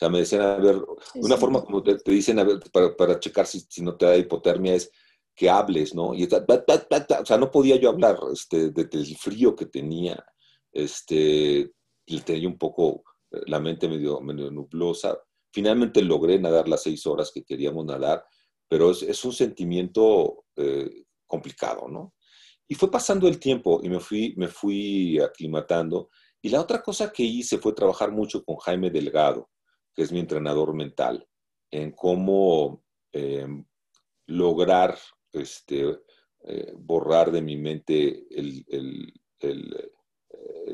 O 0.00 0.02
sea, 0.02 0.08
me 0.08 0.20
decían, 0.20 0.40
a 0.40 0.56
ver, 0.56 0.82
una 1.16 1.36
forma 1.36 1.62
como 1.62 1.82
te, 1.82 1.98
dicen, 2.06 2.38
a 2.38 2.44
ver, 2.44 2.58
para, 2.72 2.96
para 2.96 3.20
checar 3.20 3.46
si, 3.46 3.60
si, 3.68 3.82
no 3.82 3.98
te 3.98 4.06
da 4.06 4.16
hipotermia 4.16 4.74
es 4.74 4.90
que 5.36 5.50
hables, 5.50 5.94
¿no? 5.94 6.14
Y, 6.14 6.24
o 6.24 7.26
sea, 7.26 7.36
no 7.36 7.50
podía 7.50 7.76
yo 7.76 7.90
hablar 7.90 8.18
este, 8.32 8.70
del 8.70 9.16
frío 9.18 9.54
que 9.54 9.66
tenía, 9.66 10.24
este, 10.72 11.70
y 12.06 12.20
tenía 12.22 12.48
un 12.48 12.56
poco 12.56 13.04
eh, 13.30 13.42
la 13.44 13.60
mente 13.60 13.90
medio, 13.90 14.22
medio 14.22 14.50
nublosa. 14.50 15.18
Finalmente 15.52 16.00
logré 16.00 16.38
nadar 16.38 16.66
las 16.66 16.82
seis 16.82 17.04
horas 17.06 17.30
que 17.30 17.44
queríamos 17.44 17.84
nadar, 17.84 18.24
pero 18.68 18.92
es, 18.92 19.02
es 19.02 19.22
un 19.26 19.34
sentimiento 19.34 20.46
eh, 20.56 21.04
complicado, 21.26 21.88
¿no? 21.88 22.14
Y 22.66 22.74
fue 22.74 22.90
pasando 22.90 23.28
el 23.28 23.38
tiempo 23.38 23.82
y 23.82 23.90
me 23.90 24.00
fui, 24.00 24.32
me 24.38 24.48
fui 24.48 25.18
aclimatando. 25.18 26.08
Y 26.40 26.48
la 26.48 26.62
otra 26.62 26.82
cosa 26.82 27.12
que 27.12 27.22
hice 27.22 27.58
fue 27.58 27.74
trabajar 27.74 28.10
mucho 28.10 28.42
con 28.42 28.56
Jaime 28.56 28.90
Delgado 28.90 29.50
que 30.00 30.04
es 30.04 30.12
mi 30.12 30.20
entrenador 30.20 30.72
mental, 30.72 31.28
en 31.70 31.90
cómo 31.90 32.82
em, 33.12 33.66
lograr 34.28 34.96
este, 35.30 36.00
eh, 36.42 36.72
borrar 36.74 37.30
de 37.30 37.42
mi 37.42 37.58
mente 37.58 38.24
el, 38.30 38.64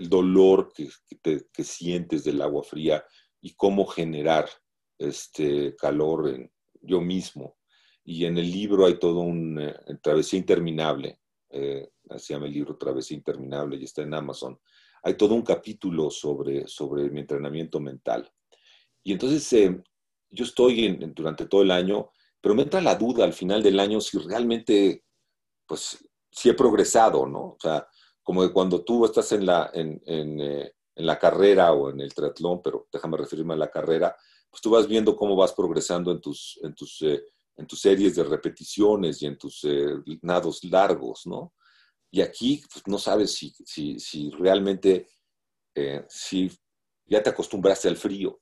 dolor 0.08 0.72
que, 0.72 0.88
que, 1.52 1.64
sientes 1.64 2.22
del 2.22 2.40
agua 2.40 2.62
fría 2.62 3.04
y 3.40 3.54
cómo 3.54 3.84
generar 3.84 4.48
este 4.96 5.74
calor 5.74 6.28
en 6.28 6.52
yo 6.80 7.00
mismo. 7.00 7.56
Y 8.04 8.26
en 8.26 8.38
el 8.38 8.48
libro 8.48 8.86
hay 8.86 8.96
todo 9.00 9.22
un 9.22 9.58
eh, 9.58 9.74
travesía 10.00 10.38
interminable, 10.38 11.18
eh, 11.50 11.90
así 12.10 12.32
llama 12.32 12.46
el 12.46 12.52
libro 12.52 12.76
Travesía 12.76 13.16
Interminable 13.16 13.76
y 13.76 13.82
está 13.82 14.02
en 14.02 14.14
Amazon. 14.14 14.56
Hay 15.02 15.14
todo 15.14 15.34
un 15.34 15.42
capítulo 15.42 16.12
sobre, 16.12 16.68
sobre 16.68 17.10
mi 17.10 17.22
entrenamiento 17.22 17.80
mental. 17.80 18.32
Y 19.06 19.12
entonces 19.12 19.52
eh, 19.52 19.82
yo 20.30 20.44
estoy 20.44 20.96
durante 21.14 21.46
todo 21.46 21.62
el 21.62 21.70
año, 21.70 22.10
pero 22.40 22.56
me 22.56 22.62
entra 22.62 22.80
la 22.80 22.96
duda 22.96 23.24
al 23.24 23.32
final 23.32 23.62
del 23.62 23.78
año 23.78 24.00
si 24.00 24.18
realmente, 24.18 25.04
pues, 25.64 26.04
si 26.28 26.48
he 26.48 26.54
progresado, 26.54 27.24
¿no? 27.24 27.40
O 27.50 27.56
sea, 27.60 27.86
como 28.24 28.42
de 28.42 28.52
cuando 28.52 28.82
tú 28.82 29.04
estás 29.04 29.30
en 29.30 29.46
la, 29.46 29.70
en, 29.72 30.02
en 30.96 31.06
la 31.06 31.20
carrera 31.20 31.72
o 31.72 31.90
en 31.90 32.00
el 32.00 32.12
triatlón, 32.12 32.60
pero 32.62 32.88
déjame 32.90 33.16
referirme 33.16 33.54
a 33.54 33.58
la 33.58 33.70
carrera, 33.70 34.16
pues 34.50 34.60
tú 34.60 34.70
vas 34.70 34.88
viendo 34.88 35.14
cómo 35.14 35.36
vas 35.36 35.52
progresando 35.52 36.10
en 36.10 36.20
tus, 36.20 36.58
en 36.64 36.74
tus, 36.74 37.00
eh, 37.02 37.22
en 37.56 37.64
tus 37.64 37.80
series 37.80 38.16
de 38.16 38.24
repeticiones 38.24 39.22
y 39.22 39.26
en 39.26 39.38
tus 39.38 39.62
eh, 39.62 39.86
nados 40.22 40.64
largos, 40.64 41.26
¿no? 41.26 41.54
Y 42.10 42.22
aquí 42.22 42.60
pues, 42.72 42.82
no 42.88 42.98
sabes 42.98 43.34
si, 43.34 43.54
si, 43.64 44.00
si 44.00 44.30
realmente, 44.30 45.06
eh, 45.76 46.04
si 46.08 46.50
ya 47.04 47.22
te 47.22 47.30
acostumbraste 47.30 47.86
al 47.86 47.96
frío. 47.96 48.40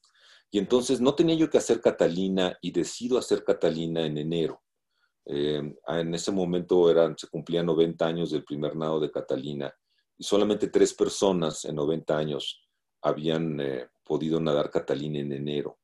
Y 0.54 0.58
entonces 0.58 1.00
no 1.00 1.16
tenía 1.16 1.34
yo 1.34 1.50
que 1.50 1.58
hacer 1.58 1.80
Catalina 1.80 2.56
y 2.62 2.70
decido 2.70 3.18
hacer 3.18 3.42
Catalina 3.42 4.06
en 4.06 4.18
enero. 4.18 4.62
en 5.26 6.14
ese 6.14 6.30
momento 6.30 6.88
eran, 6.88 7.18
se 7.18 7.26
cumplían 7.26 7.66
90 7.66 8.06
años 8.06 8.30
del 8.30 8.44
primer 8.44 8.76
nado 8.76 9.00
de 9.00 9.10
Catalina 9.10 9.74
y 10.16 10.22
solamente 10.22 10.68
tres 10.68 10.94
personas 10.94 11.64
en 11.64 11.74
90 11.74 12.16
años 12.16 12.68
habían 13.02 13.58
podido 14.04 14.38
nadar 14.38 14.70
Catalina 14.70 15.18
en 15.18 15.32
enero 15.32 15.80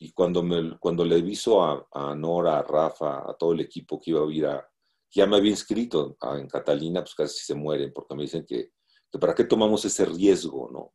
y 0.00 0.10
cuando, 0.10 0.42
me, 0.42 0.76
cuando 0.80 1.04
le 1.04 1.14
aviso 1.14 1.62
a, 1.62 2.12
Nora, 2.16 2.58
a 2.58 2.62
Rafa, 2.64 3.18
a 3.30 3.36
todo 3.38 3.52
el 3.52 3.60
equipo 3.60 4.00
que 4.00 4.10
iba 4.10 4.20
a 4.20 4.32
ir 4.32 4.46
a, 4.46 4.68
ya 5.12 5.28
me 5.28 5.36
había 5.36 5.52
inscrito 5.52 6.16
en 6.36 6.48
Catalina, 6.48 7.02
pues 7.02 7.14
casi 7.14 7.38
se 7.38 7.54
mueren, 7.54 7.92
porque 7.94 8.16
me 8.16 8.22
dicen 8.22 8.44
que, 8.44 8.72
¿para 9.20 9.32
qué 9.32 9.44
tomamos 9.44 9.84
ese 9.84 10.06
riesgo? 10.06 10.68
¿no? 10.72 10.92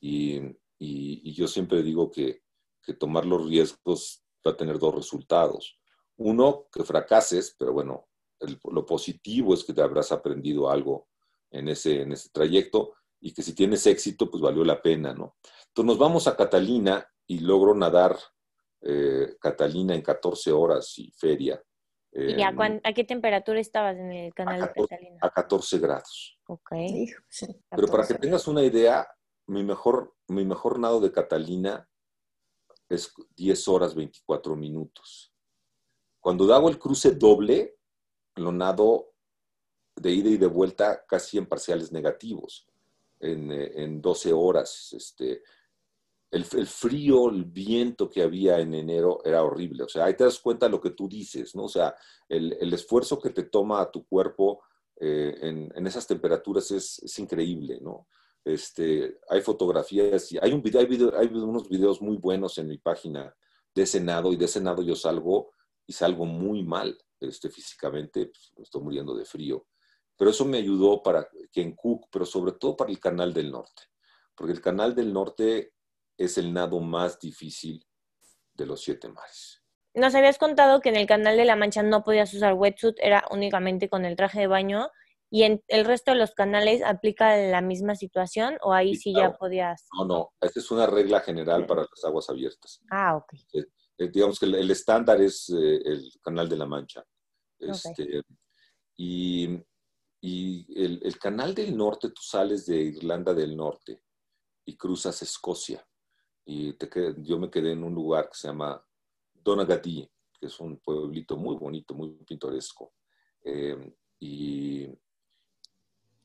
Y, 0.00 0.40
y, 0.78 1.32
yo 1.34 1.48
siempre 1.48 1.82
digo 1.82 2.10
que, 2.10 2.42
que, 2.82 2.94
tomar 2.94 3.26
los 3.26 3.46
riesgos 3.46 4.24
va 4.46 4.52
a 4.52 4.56
tener 4.56 4.78
dos 4.78 4.94
resultados. 4.94 5.78
Uno, 6.16 6.66
que 6.72 6.84
fracases, 6.84 7.54
pero 7.58 7.72
bueno, 7.72 8.08
lo 8.70 8.86
positivo 8.86 9.54
es 9.54 9.64
que 9.64 9.72
te 9.72 9.82
habrás 9.82 10.12
aprendido 10.12 10.70
algo 10.70 11.08
en 11.50 11.68
ese, 11.68 12.02
en 12.02 12.12
ese 12.12 12.30
trayecto 12.30 12.94
y 13.20 13.32
que 13.32 13.42
si 13.42 13.54
tienes 13.54 13.86
éxito, 13.86 14.30
pues 14.30 14.42
valió 14.42 14.64
la 14.64 14.80
pena, 14.80 15.12
¿no? 15.12 15.36
Entonces 15.68 15.86
nos 15.86 15.98
vamos 15.98 16.26
a 16.28 16.36
Catalina 16.36 17.06
y 17.26 17.40
logro 17.40 17.74
nadar 17.74 18.16
eh, 18.80 19.36
Catalina 19.40 19.94
en 19.94 20.02
14 20.02 20.52
horas 20.52 20.98
y 20.98 21.10
feria. 21.10 21.60
¿Y 22.10 22.42
a, 22.42 22.52
qué 22.94 23.04
temperatura 23.04 23.60
estabas 23.60 23.96
en 23.96 24.10
el 24.10 24.34
canal 24.34 24.60
de 24.62 24.72
Catalina? 24.72 25.18
A 25.20 25.30
14 25.30 25.78
grados. 25.78 26.38
Ok. 26.46 26.70
Pero 27.70 27.86
para 27.88 28.06
que 28.06 28.14
tengas 28.14 28.48
una 28.48 28.62
idea, 28.62 29.06
mi 29.48 29.64
mejor, 29.64 30.14
mi 30.28 30.44
mejor 30.44 30.78
nado 30.78 31.00
de 31.00 31.12
Catalina 31.12 31.88
es 32.88 33.12
10 33.36 33.68
horas 33.68 33.94
24 33.94 34.56
minutos. 34.56 35.32
Cuando 36.20 36.52
hago 36.54 36.68
el 36.68 36.78
cruce 36.78 37.12
doble, 37.12 37.76
lo 38.36 38.52
nado 38.52 39.12
de 39.96 40.12
ida 40.12 40.30
y 40.30 40.36
de 40.36 40.46
vuelta 40.46 41.04
casi 41.06 41.38
en 41.38 41.46
parciales 41.46 41.92
negativos, 41.92 42.68
en, 43.20 43.50
eh, 43.52 43.82
en 43.82 44.00
12 44.00 44.32
horas. 44.32 44.92
Este, 44.92 45.42
el, 46.30 46.44
frío, 46.44 47.30
el 47.30 47.44
viento 47.44 48.08
que 48.08 48.22
había 48.22 48.58
en 48.58 48.74
enero 48.74 49.20
era 49.24 49.42
horrible. 49.42 49.84
O 49.84 49.88
sea, 49.88 50.04
ahí 50.04 50.14
te 50.14 50.24
das 50.24 50.38
cuenta 50.38 50.66
de 50.66 50.72
lo 50.72 50.80
que 50.80 50.90
tú 50.90 51.08
dices, 51.08 51.54
¿no? 51.54 51.64
O 51.64 51.68
sea, 51.68 51.94
el, 52.28 52.72
esfuerzo 52.72 53.18
que 53.18 53.30
te 53.30 53.44
toma 53.44 53.80
a 53.80 53.90
tu 53.90 54.06
cuerpo 54.06 54.62
eh, 55.00 55.38
en, 55.40 55.86
esas 55.86 56.06
temperaturas 56.06 56.70
es, 56.70 57.18
increíble, 57.18 57.78
¿no? 57.80 58.08
Este, 58.44 59.18
hay 59.28 59.40
fotografías 59.42 60.32
y 60.32 60.38
hay, 60.40 60.52
un 60.52 60.62
video, 60.62 60.80
hay, 61.18 61.26
unos 61.26 61.68
videos 61.68 62.00
muy 62.00 62.16
buenos 62.16 62.56
en 62.58 62.68
mi 62.68 62.78
página 62.78 63.34
de 63.74 63.86
Senado 63.86 64.32
y 64.32 64.36
de 64.36 64.48
Senado 64.48 64.82
yo 64.82 64.96
salgo 64.96 65.52
y 65.86 65.92
salgo 65.92 66.24
muy 66.24 66.62
mal 66.62 66.96
este, 67.20 67.50
físicamente, 67.50 68.26
pues, 68.26 68.52
estoy 68.58 68.82
muriendo 68.82 69.14
de 69.14 69.24
frío. 69.24 69.66
Pero 70.16 70.30
eso 70.30 70.44
me 70.44 70.58
ayudó 70.58 71.02
para 71.02 71.28
que 71.52 71.62
en 71.62 71.74
Cook, 71.76 72.08
pero 72.10 72.24
sobre 72.24 72.52
todo 72.52 72.76
para 72.76 72.90
el 72.90 72.98
Canal 72.98 73.32
del 73.32 73.50
Norte, 73.50 73.82
porque 74.34 74.52
el 74.52 74.60
Canal 74.60 74.94
del 74.94 75.12
Norte 75.12 75.74
es 76.16 76.38
el 76.38 76.52
nado 76.52 76.80
más 76.80 77.20
difícil 77.20 77.86
de 78.54 78.66
los 78.66 78.82
siete 78.82 79.08
mares. 79.08 79.62
Nos 79.94 80.14
habías 80.14 80.38
contado 80.38 80.80
que 80.80 80.90
en 80.90 80.96
el 80.96 81.06
Canal 81.06 81.36
de 81.36 81.44
la 81.44 81.56
Mancha 81.56 81.82
no 81.82 82.04
podías 82.04 82.32
usar 82.34 82.54
wetsuit, 82.54 82.96
era 83.00 83.24
únicamente 83.30 83.88
con 83.88 84.04
el 84.04 84.16
traje 84.16 84.40
de 84.40 84.46
baño. 84.46 84.90
¿Y 85.30 85.42
en 85.42 85.62
el 85.68 85.84
resto 85.84 86.12
de 86.12 86.18
los 86.18 86.32
canales 86.32 86.82
aplica 86.82 87.36
la 87.36 87.60
misma 87.60 87.94
situación 87.94 88.56
o 88.62 88.72
ahí 88.72 88.94
sí, 88.94 89.12
ya 89.14 89.36
podías? 89.36 89.86
No, 89.98 90.04
no, 90.04 90.30
esta 90.40 90.60
es 90.60 90.70
una 90.70 90.86
regla 90.86 91.20
general 91.20 91.66
para 91.66 91.82
las 91.82 92.04
aguas 92.04 92.30
abiertas. 92.30 92.80
Ah, 92.90 93.16
ok. 93.16 93.34
Eh, 93.52 93.64
eh, 93.98 94.08
digamos 94.10 94.38
que 94.38 94.46
el, 94.46 94.70
estándar 94.70 95.20
es 95.20 95.50
eh, 95.50 95.80
el 95.84 96.10
Canal 96.22 96.48
de 96.48 96.56
la 96.56 96.66
Mancha. 96.66 97.04
Este, 97.58 98.22
y, 98.96 99.64
el, 100.22 101.00
el, 101.02 101.18
Canal 101.18 101.54
del 101.54 101.76
Norte, 101.76 102.08
tú 102.08 102.22
sales 102.22 102.66
de 102.66 102.76
Irlanda 102.76 103.34
del 103.34 103.56
Norte 103.56 104.02
y 104.64 104.76
cruzas 104.76 105.20
Escocia 105.22 105.86
y 106.50 106.72
te 106.72 106.88
yo 107.18 107.38
me 107.38 107.50
quedé 107.50 107.72
en 107.72 107.84
un 107.84 107.94
lugar 107.94 108.30
que 108.30 108.38
se 108.38 108.48
llama 108.48 108.82
Donaghadee, 109.34 110.10
que 110.40 110.46
es 110.46 110.58
un 110.60 110.78
pueblito 110.78 111.36
muy 111.36 111.56
bonito, 111.56 111.92
muy 111.92 112.08
pintoresco. 112.24 112.94
Em, 113.42 113.94
y, 114.18 114.88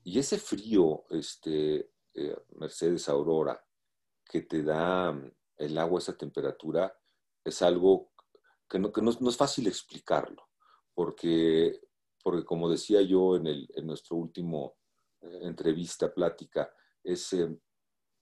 y, 0.03 0.19
ese 0.19 0.38
frío, 0.38 1.05
este, 1.10 1.91
eh, 2.13 2.36
Mercedes 2.55 3.10
Aurora, 3.10 3.63
que 4.25 4.41
te 4.41 4.63
da 4.63 5.12
mm, 5.12 5.31
el 5.57 5.77
agua 5.77 6.00
a 6.00 6.01
esa 6.01 6.17
temperatura, 6.17 6.98
es 7.43 7.62
algo 7.62 8.12
que 8.69 8.79
no, 8.79 9.29
es 9.29 9.38
fácil 9.38 9.67
explicarlo, 9.67 10.50
porque, 10.93 11.79
porque 12.24 12.43
como 12.43 12.69
decía 12.69 13.01
yo 13.01 13.36
en, 13.36 13.48
el, 13.48 13.69
en 13.75 13.86
nuestro 13.86 14.15
último 14.15 14.77
eh, 15.22 15.39
entrevista, 15.43 16.13
plática, 16.13 16.74
es, 17.03 17.33
em, 17.33 17.60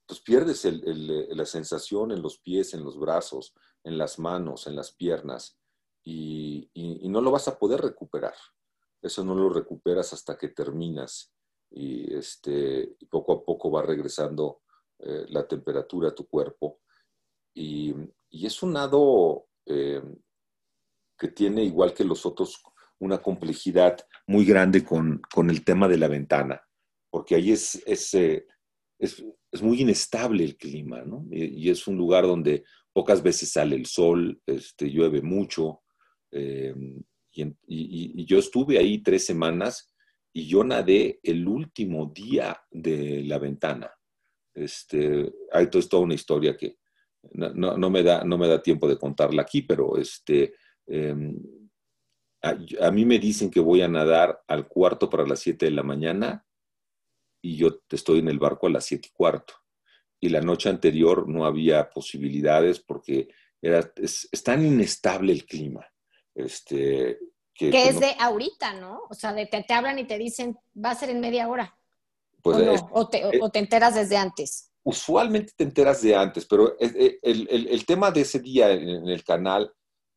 pues 0.06 0.20
pierdes 0.22 0.66
la 0.66 1.46
sensación 1.46 2.12
en 2.12 2.22
los 2.22 2.40
pies, 2.40 2.74
en 2.74 2.84
los 2.84 3.00
brazos, 3.00 3.54
en 3.84 3.98
las 3.98 4.20
manos, 4.20 4.68
en 4.68 4.76
las 4.76 4.92
piernas, 4.92 5.58
y, 6.04 6.70
no 7.10 7.22
lo 7.22 7.32
vas 7.32 7.48
a 7.48 7.58
poder 7.58 7.82
recuperar. 7.82 8.36
Eso 9.02 9.24
no 9.24 9.36
lo 9.36 9.50
recuperas 9.50 10.14
hasta 10.14 10.38
que 10.38 10.50
terminas 10.50 11.34
y 11.72 12.14
este, 12.14 12.96
poco 13.10 13.34
a 13.34 13.46
poco 13.46 13.72
va 13.72 13.82
regresando 13.82 14.62
eh, 15.00 15.26
la 15.30 15.48
temperatura 15.48 16.10
a 16.10 16.16
tu 16.16 16.28
cuerpo. 16.28 16.82
Y, 17.54 17.94
es 18.30 18.64
un 18.64 18.74
nado 18.74 19.48
eh, 19.66 20.02
que 21.18 21.28
tiene, 21.30 21.64
igual 21.64 21.94
que 21.94 22.04
los 22.04 22.26
otros, 22.26 22.62
una 23.00 23.22
complejidad 23.22 23.98
muy 24.28 24.46
grande 24.46 24.84
con, 24.84 25.22
el 25.50 25.64
tema 25.64 25.88
de 25.88 25.98
la 25.98 26.08
ventana, 26.08 26.62
porque 27.10 27.36
ahí 27.36 27.52
es, 27.52 27.82
es, 27.86 28.14
eh, 28.14 28.46
es, 29.00 29.22
muy 29.62 29.82
inestable 29.82 30.44
el 30.44 30.58
clima, 30.58 31.04
¿no? 31.04 31.26
Y, 31.30 31.70
es 31.70 31.88
un 31.88 31.98
lugar 31.98 32.24
donde 32.26 32.64
pocas 32.94 33.22
veces 33.22 33.52
sale 33.52 33.76
el 33.76 33.86
sol, 33.86 34.42
este, 34.46 34.90
llueve 34.90 35.22
mucho. 35.22 35.82
Y, 37.34 38.26
yo 38.26 38.40
estuve 38.40 38.78
ahí 38.78 39.00
tres 39.00 39.26
semanas 39.26 39.91
y 40.34 40.48
yo 40.48 40.64
nadé 40.64 41.20
el 41.24 41.48
último 41.48 42.12
día 42.14 42.62
de 42.70 43.24
la 43.24 43.38
ventana. 43.38 43.92
Este, 44.54 45.32
hay 45.52 45.68
es 45.72 45.90
toda 45.90 46.04
una 46.04 46.14
historia 46.14 46.56
que 46.58 46.78
no, 47.34 47.90
me 47.90 48.04
da, 48.04 48.24
no 48.24 48.38
me 48.38 48.48
da 48.48 48.62
tiempo 48.62 48.88
de 48.88 48.98
contarla 48.98 49.44
aquí, 49.44 49.62
pero 49.62 49.98
este, 49.98 50.56
em, 50.88 51.38
a, 52.42 52.92
mí 52.92 53.06
me 53.06 53.20
dicen 53.20 53.52
que 53.52 53.60
voy 53.60 53.82
a 53.82 53.88
nadar 53.88 54.42
al 54.48 54.68
cuarto 54.68 55.10
para 55.10 55.28
las 55.28 55.40
siete 55.40 55.66
de 55.66 55.72
la 55.72 55.84
mañana 55.84 56.46
y 57.42 57.56
yo 57.58 57.82
estoy 57.90 58.20
en 58.20 58.30
el 58.30 58.40
barco 58.40 58.68
a 58.68 58.72
las 58.72 58.86
siete 58.86 59.10
y 59.10 59.16
cuarto. 59.16 59.54
Y 60.20 60.30
la 60.30 60.42
noche 60.42 60.70
anterior 60.70 61.28
no 61.28 61.46
había 61.46 61.90
posibilidades 61.90 62.80
porque 62.80 63.30
era, 63.62 63.92
es, 63.96 64.30
tan 64.44 64.66
inestable 64.66 65.34
el 65.34 65.46
clima. 65.46 65.86
Este, 66.34 67.20
que, 67.70 67.90
es 67.90 68.00
de 68.00 68.16
ahorita, 68.20 68.74
¿no? 68.74 69.02
O 69.10 69.14
sea, 69.14 69.34
de 69.34 69.46
te, 69.46 69.74
hablan 69.74 70.00
y 70.00 70.06
te 70.06 70.18
dicen, 70.18 70.58
va 70.74 70.92
a 70.92 70.96
ser 70.96 71.10
en 71.10 71.20
media 71.20 71.48
hora. 71.48 71.78
Pues 72.42 72.82
o, 72.92 73.08
te, 73.08 73.60
enteras 73.60 73.94
desde 73.94 74.18
antes. 74.18 74.72
usualmente 74.84 75.54
te 75.56 75.64
enteras 75.64 76.02
de 76.02 76.16
antes, 76.16 76.46
pero 76.46 76.76
el, 76.80 77.20
el, 77.22 77.68
el 77.68 77.86
tema 77.86 78.10
de 78.10 78.22
ese 78.22 78.40
día 78.40 78.72
en 78.72 79.08
el 79.08 79.24
canal 79.24 79.72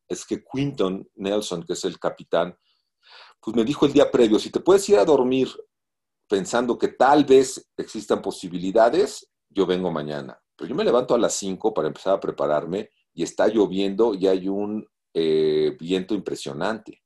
es 0.07 0.25
que 0.25 0.43
Quinton 0.43 1.07
Nelson, 1.15 1.63
que 1.63 1.73
es 1.73 1.85
el 1.85 1.99
capitán, 1.99 2.57
pues 3.39 3.55
me 3.55 3.63
dijo 3.63 3.85
el 3.85 3.93
día 3.93 4.09
previo, 4.09 4.39
si 4.39 4.49
te 4.49 4.59
puedes 4.59 4.87
ir 4.89 4.97
a 4.97 5.05
dormir 5.05 5.49
pensando 6.27 6.77
que 6.77 6.89
tal 6.89 7.25
vez 7.25 7.69
existan 7.77 8.21
posibilidades, 8.21 9.29
yo 9.49 9.65
vengo 9.65 9.91
mañana. 9.91 10.39
Pero 10.55 10.69
yo 10.69 10.75
me 10.75 10.83
levanto 10.83 11.13
a 11.13 11.19
las 11.19 11.33
5 11.35 11.73
para 11.73 11.87
empezar 11.87 12.15
a 12.15 12.19
prepararme 12.19 12.89
y 13.13 13.23
está 13.23 13.47
lloviendo 13.47 14.13
y 14.13 14.27
hay 14.27 14.47
un 14.47 14.87
eh, 15.13 15.75
viento 15.79 16.15
impresionante. 16.15 17.03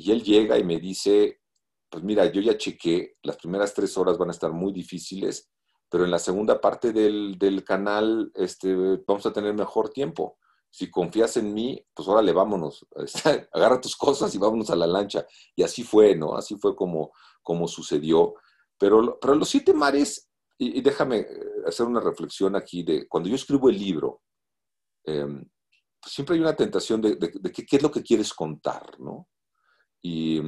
Y 0.00 0.12
él 0.12 0.22
llega 0.22 0.58
y 0.58 0.64
me 0.64 0.78
dice, 0.78 1.40
pues 1.88 2.02
mira, 2.02 2.26
yo 2.26 2.40
ya 2.40 2.56
chequé, 2.56 3.16
las 3.22 3.36
primeras 3.36 3.74
tres 3.74 3.96
horas 3.96 4.18
van 4.18 4.28
a 4.28 4.32
estar 4.32 4.52
muy 4.52 4.72
difíciles, 4.72 5.50
pero 5.88 6.04
en 6.04 6.10
la 6.10 6.18
segunda 6.18 6.60
parte 6.60 6.92
del, 6.92 7.36
del 7.38 7.64
canal 7.64 8.30
este, 8.34 8.74
vamos 9.06 9.26
a 9.26 9.32
tener 9.32 9.54
mejor 9.54 9.90
tiempo 9.90 10.38
si 10.70 10.88
confías 10.88 11.36
en 11.36 11.52
mí, 11.52 11.84
pues 11.92 12.08
órale, 12.08 12.32
vámonos, 12.32 12.86
agarra 13.52 13.80
tus 13.80 13.96
cosas 13.96 14.34
y 14.34 14.38
vámonos 14.38 14.70
a 14.70 14.76
la 14.76 14.86
lancha. 14.86 15.26
Y 15.56 15.62
así 15.62 15.82
fue, 15.82 16.14
¿no? 16.14 16.36
Así 16.36 16.56
fue 16.56 16.76
como, 16.76 17.12
como 17.42 17.66
sucedió. 17.66 18.34
Pero, 18.78 19.18
pero 19.20 19.34
los 19.34 19.48
siete 19.48 19.74
mares, 19.74 20.30
y, 20.56 20.80
déjame 20.80 21.18
eh, 21.20 21.26
hacer 21.66 21.86
una 21.86 22.00
reflexión 22.00 22.54
aquí 22.54 22.82
de 22.84 23.08
cuando 23.08 23.28
yo 23.28 23.34
escribo 23.34 23.68
el 23.68 23.78
libro, 23.78 24.22
em, 25.04 25.44
siempre 26.06 26.36
hay 26.36 26.40
una 26.40 26.54
tentación 26.54 27.00
de, 27.00 27.18
qué, 27.18 27.76
es 27.76 27.82
lo 27.82 27.90
que 27.90 28.02
quieres 28.02 28.32
contar, 28.32 28.98
¿no? 29.00 29.26
Y, 30.02 30.40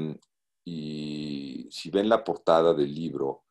y, 0.65 1.69
si 1.71 1.91
ven 1.91 2.09
la 2.09 2.25
portada 2.25 2.75
del 2.75 2.95
libro, 2.95 3.45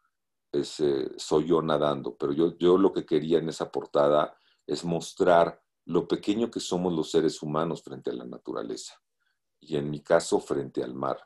es, 0.51 0.79
eh, 0.79 1.11
soy 1.17 1.47
yo 1.47 1.61
nadando, 1.61 2.15
pero 2.17 2.33
yo, 2.33 2.57
yo 2.57 2.77
lo 2.77 2.91
que 2.91 3.05
quería 3.05 3.39
en 3.39 3.49
esa 3.49 3.71
portada 3.71 4.37
es 4.67 4.83
mostrar 4.83 5.61
lo 5.85 6.07
pequeño 6.07 6.51
que 6.51 6.59
somos 6.59 6.93
los 6.93 7.11
seres 7.11 7.41
humanos 7.41 7.83
frente 7.83 8.11
a 8.11 8.13
la 8.13 8.25
naturaleza 8.25 9.01
y 9.59 9.77
en 9.77 9.89
mi 9.89 10.01
caso 10.01 10.39
frente 10.39 10.83
al 10.83 10.93
mar. 10.93 11.17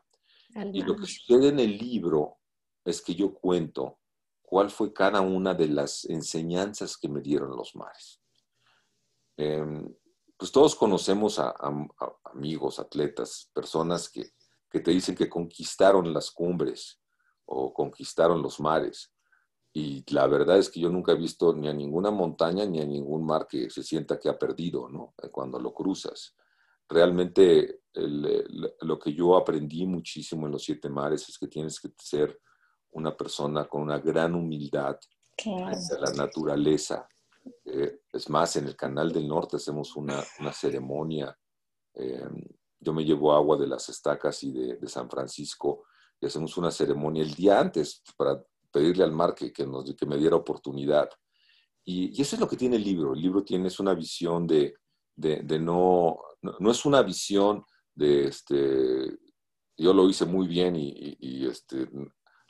y 0.73 0.81
lo 0.83 0.95
que 0.95 1.05
sucede 1.05 1.49
en 1.49 1.59
el 1.59 1.77
libro 1.77 2.37
es 2.83 3.01
que 3.01 3.15
yo 3.15 3.33
cuento 3.33 3.99
cuál 4.41 4.69
fue 4.69 4.93
cada 4.93 5.21
una 5.21 5.53
de 5.53 5.67
las 5.67 6.05
enseñanzas 6.05 6.97
que 6.97 7.09
me 7.09 7.21
dieron 7.21 7.55
los 7.55 7.75
mares. 7.75 8.21
Em, 9.37 9.93
pues 10.37 10.51
todos 10.51 10.75
conocemos 10.75 11.39
a, 11.39 11.53
amigos, 12.25 12.79
atletas, 12.79 13.49
personas 13.53 14.09
que, 14.09 14.31
que 14.75 14.81
te 14.81 14.91
dicen 14.91 15.15
que 15.15 15.29
conquistaron 15.29 16.13
las 16.13 16.31
cumbres 16.31 16.99
o 17.45 17.73
conquistaron 17.73 18.41
los 18.41 18.59
mares. 18.59 19.09
Y 19.71 20.03
la 20.13 20.27
verdad 20.27 20.57
es 20.57 20.69
que 20.69 20.81
yo 20.81 20.89
nunca 20.89 21.13
he 21.13 21.15
visto 21.15 21.53
ni 21.53 21.69
a 21.69 21.73
ninguna 21.73 22.11
montaña 22.11 22.65
ni 22.65 22.81
a 22.81 22.85
ningún 22.85 23.25
mar 23.25 23.47
que 23.47 23.69
se 23.69 23.83
sienta 23.83 24.19
que 24.19 24.27
ha 24.27 24.37
perdido, 24.37 24.89
¿no? 24.89 25.13
Cuando 25.31 25.61
lo 25.61 25.73
cruzas. 25.73 26.35
Realmente 26.89 27.83
lo 28.81 28.99
que 28.99 29.13
yo 29.13 29.37
aprendí 29.37 29.85
muchísimo 29.85 30.45
en 30.45 30.51
los 30.51 30.63
siete 30.65 30.89
mares 30.89 31.29
es 31.29 31.37
que 31.37 31.47
tienes 31.47 31.79
que 31.79 31.93
ser 31.97 32.37
una 32.91 33.15
persona 33.15 33.69
con 33.69 33.83
una 33.83 33.99
gran 33.99 34.35
humildad 34.35 34.99
hacia 35.37 35.99
la 35.99 36.11
naturaleza. 36.11 37.07
Eh, 37.63 38.01
es 38.11 38.29
más, 38.29 38.57
en 38.57 38.67
el 38.67 38.75
Canal 38.75 39.13
del 39.13 39.25
Norte 39.25 39.55
hacemos 39.55 39.95
una, 39.95 40.21
ceremonia. 40.51 41.33
Eh, 41.93 42.27
yo 42.85 42.93
me 42.93 43.03
llevo 43.03 43.33
agua 43.33 43.57
de 43.57 43.67
las 43.67 43.89
estacas 43.89 44.43
y 44.43 44.51
de, 44.51 44.77
de 44.77 44.87
San 44.87 45.09
Francisco 45.09 45.85
y 46.21 46.27
hacemos 46.27 46.55
una 46.57 46.71
ceremonia 46.71 47.23
el 47.23 47.33
día 47.33 47.59
antes 47.59 48.03
para 48.15 48.41
pedirle 48.71 49.03
al 49.03 49.11
mar 49.11 49.33
que, 49.33 49.51
que, 49.51 49.65
nos, 49.65 49.91
que 49.95 50.05
me 50.05 50.17
diera 50.17 50.35
oportunidad. 50.35 51.09
Y, 51.83 52.21
eso 52.21 52.35
es 52.35 52.39
lo 52.39 52.47
que 52.47 52.57
tiene 52.57 52.75
el 52.75 52.83
libro. 52.83 53.13
El 53.13 53.21
libro 53.21 53.43
tiene 53.43 53.69
una 53.79 53.93
visión 53.93 54.45
de, 54.45 54.75
de, 55.15 55.41
de 55.43 55.59
no, 55.59 56.17
no, 56.41 56.71
es 56.71 56.85
una 56.85 57.01
visión 57.01 57.65
de, 57.93 58.27
este, 58.27 59.17
yo 59.77 59.93
lo 59.93 60.07
hice 60.07 60.25
muy 60.25 60.47
bien 60.47 60.75
y, 60.75 61.17
y, 61.19 61.47
este, 61.47 61.89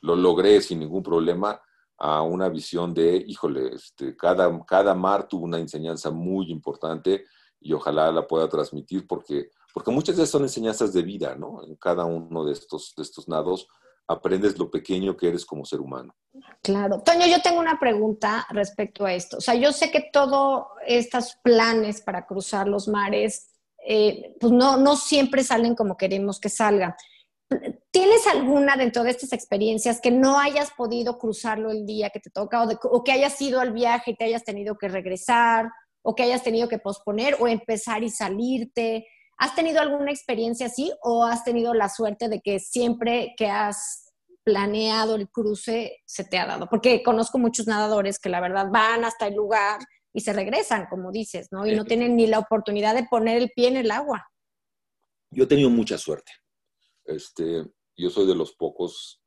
lo 0.02 0.16
logré 0.16 0.60
sin 0.60 0.80
ningún 0.80 1.02
problema, 1.02 1.60
a 1.98 2.20
una 2.20 2.50
visión 2.50 2.92
de, 2.92 3.24
híjole, 3.26 3.74
este, 3.74 4.14
cada, 4.16 4.64
cada 4.66 4.94
mar 4.94 5.26
tuvo 5.26 5.46
una 5.46 5.58
enseñanza 5.58 6.10
muy 6.10 6.50
importante 6.50 7.24
y 7.58 7.72
ojalá 7.72 8.12
la 8.12 8.26
pueda 8.26 8.48
transmitir 8.48 9.06
porque, 9.06 9.50
porque 9.76 9.90
muchas 9.90 10.16
de 10.16 10.22
esas 10.22 10.30
son 10.30 10.44
enseñanzas 10.44 10.94
de 10.94 11.02
vida, 11.02 11.34
¿no? 11.34 11.62
En 11.62 11.76
cada 11.76 12.06
uno 12.06 12.46
de 12.46 12.54
estos, 12.54 12.94
de 12.96 13.02
estos 13.02 13.28
nados 13.28 13.68
aprendes 14.08 14.58
lo 14.58 14.70
pequeño 14.70 15.18
que 15.18 15.28
eres 15.28 15.44
como 15.44 15.66
ser 15.66 15.80
humano. 15.80 16.16
Claro. 16.62 17.02
Toño, 17.02 17.26
yo 17.26 17.42
tengo 17.42 17.60
una 17.60 17.78
pregunta 17.78 18.46
respecto 18.48 19.04
a 19.04 19.12
esto. 19.12 19.36
O 19.36 19.40
sea, 19.42 19.54
yo 19.54 19.74
sé 19.74 19.90
que 19.90 20.08
todos 20.10 20.64
estos 20.86 21.36
planes 21.42 22.00
para 22.00 22.24
cruzar 22.24 22.68
los 22.68 22.88
mares, 22.88 23.50
eh, 23.86 24.34
pues 24.40 24.50
no, 24.50 24.78
no 24.78 24.96
siempre 24.96 25.44
salen 25.44 25.74
como 25.74 25.98
queremos 25.98 26.40
que 26.40 26.48
salgan. 26.48 26.94
¿Tienes 27.90 28.26
alguna 28.28 28.78
dentro 28.78 29.02
de 29.02 29.10
estas 29.10 29.34
experiencias 29.34 30.00
que 30.00 30.10
no 30.10 30.38
hayas 30.38 30.70
podido 30.70 31.18
cruzarlo 31.18 31.70
el 31.70 31.84
día 31.84 32.08
que 32.08 32.20
te 32.20 32.30
toca 32.30 32.62
o, 32.62 32.70
o 32.82 33.04
que 33.04 33.12
hayas 33.12 33.38
ido 33.42 33.60
al 33.60 33.74
viaje 33.74 34.12
y 34.12 34.16
te 34.16 34.24
hayas 34.24 34.42
tenido 34.42 34.78
que 34.78 34.88
regresar 34.88 35.70
o 36.00 36.14
que 36.14 36.22
hayas 36.22 36.42
tenido 36.42 36.66
que 36.66 36.78
posponer 36.78 37.36
o 37.40 37.46
empezar 37.46 38.02
y 38.02 38.08
salirte? 38.08 39.06
¿Has 39.38 39.54
tenido 39.54 39.80
alguna 39.80 40.10
experiencia 40.10 40.66
así 40.66 40.92
o 41.02 41.24
has 41.24 41.44
tenido 41.44 41.74
la 41.74 41.88
suerte 41.88 42.28
de 42.28 42.40
que 42.40 42.58
siempre 42.58 43.34
que 43.36 43.48
has 43.48 44.12
planeado 44.44 45.16
el 45.16 45.28
cruce 45.28 45.98
se 46.06 46.24
te 46.24 46.38
ha 46.38 46.46
dado? 46.46 46.68
Porque 46.68 47.02
conozco 47.02 47.38
muchos 47.38 47.66
nadadores 47.66 48.18
que 48.18 48.30
la 48.30 48.40
verdad 48.40 48.68
van 48.70 49.04
hasta 49.04 49.26
el 49.26 49.34
lugar 49.34 49.80
y 50.14 50.20
se 50.20 50.32
regresan, 50.32 50.86
como 50.88 51.12
dices, 51.12 51.48
¿no? 51.50 51.66
Y 51.66 51.76
no 51.76 51.84
tienen 51.84 52.16
ni 52.16 52.26
la 52.26 52.38
oportunidad 52.38 52.94
de 52.94 53.04
poner 53.04 53.36
el 53.36 53.50
pie 53.54 53.68
en 53.68 53.76
el 53.76 53.90
agua. 53.90 54.26
Yo 55.30 55.44
he 55.44 55.46
tenido 55.46 55.68
mucha 55.68 55.98
suerte. 55.98 56.32
Este, 57.04 57.66
yo 57.96 58.08
soy 58.08 58.26
de 58.26 58.34
los 58.34 58.52
pocos. 58.52 59.22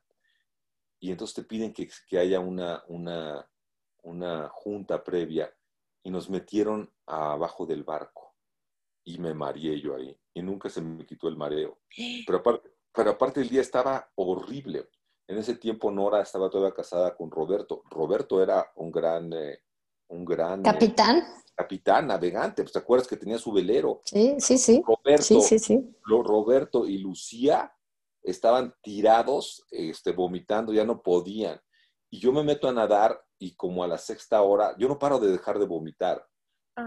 Y 0.98 1.12
entonces 1.12 1.36
te 1.36 1.44
piden 1.44 1.72
que, 1.72 1.88
que 2.08 2.18
haya 2.18 2.40
una, 2.40 2.82
una, 2.88 3.48
una 4.02 4.48
junta 4.48 5.04
previa 5.04 5.54
y 6.04 6.10
nos 6.10 6.30
metieron 6.30 6.92
abajo 7.06 7.66
del 7.66 7.82
barco 7.82 8.34
y 9.04 9.18
me 9.18 9.34
mareé 9.34 9.80
yo 9.80 9.96
ahí 9.96 10.16
y 10.34 10.42
nunca 10.42 10.68
se 10.68 10.80
me 10.80 11.04
quitó 11.04 11.28
el 11.28 11.36
mareo. 11.36 11.78
Pero 12.26 12.38
aparte, 12.38 12.70
pero 12.94 13.10
aparte 13.10 13.40
el 13.40 13.48
día 13.48 13.60
estaba 13.60 14.08
horrible. 14.14 14.88
En 15.26 15.38
ese 15.38 15.56
tiempo 15.56 15.90
Nora 15.90 16.22
estaba 16.22 16.48
todavía 16.48 16.74
casada 16.74 17.16
con 17.16 17.28
Roberto. 17.28 17.82
Roberto 17.90 18.40
era 18.40 18.70
un 18.76 18.92
gran, 18.92 19.32
eh, 19.32 19.62
un 20.08 20.24
gran 20.24 20.60
eh, 20.60 20.62
capitán. 20.62 21.24
capitán, 21.56 22.06
navegante. 22.06 22.62
Pues, 22.62 22.72
¿Te 22.72 22.78
acuerdas 22.78 23.08
que 23.08 23.16
tenía 23.16 23.38
su 23.38 23.50
velero? 23.50 24.00
Sí, 24.04 24.36
sí, 24.38 24.58
sí. 24.58 24.82
Roberto, 24.86 25.24
sí, 25.24 25.40
sí, 25.40 25.58
sí. 25.58 25.96
Roberto 26.04 26.86
y 26.86 26.98
Lucía 26.98 27.74
estaban 28.22 28.72
tirados, 28.80 29.64
este, 29.70 30.12
vomitando, 30.12 30.72
ya 30.72 30.84
no 30.84 31.02
podían. 31.02 31.60
Y 32.10 32.20
yo 32.20 32.32
me 32.32 32.44
meto 32.44 32.68
a 32.68 32.72
nadar 32.72 33.23
y 33.44 33.54
como 33.56 33.84
a 33.84 33.86
la 33.86 33.98
sexta 33.98 34.40
hora, 34.40 34.74
yo 34.78 34.88
no 34.88 34.98
paro 34.98 35.18
de 35.18 35.30
dejar 35.30 35.58
de 35.58 35.66
vomitar. 35.66 36.26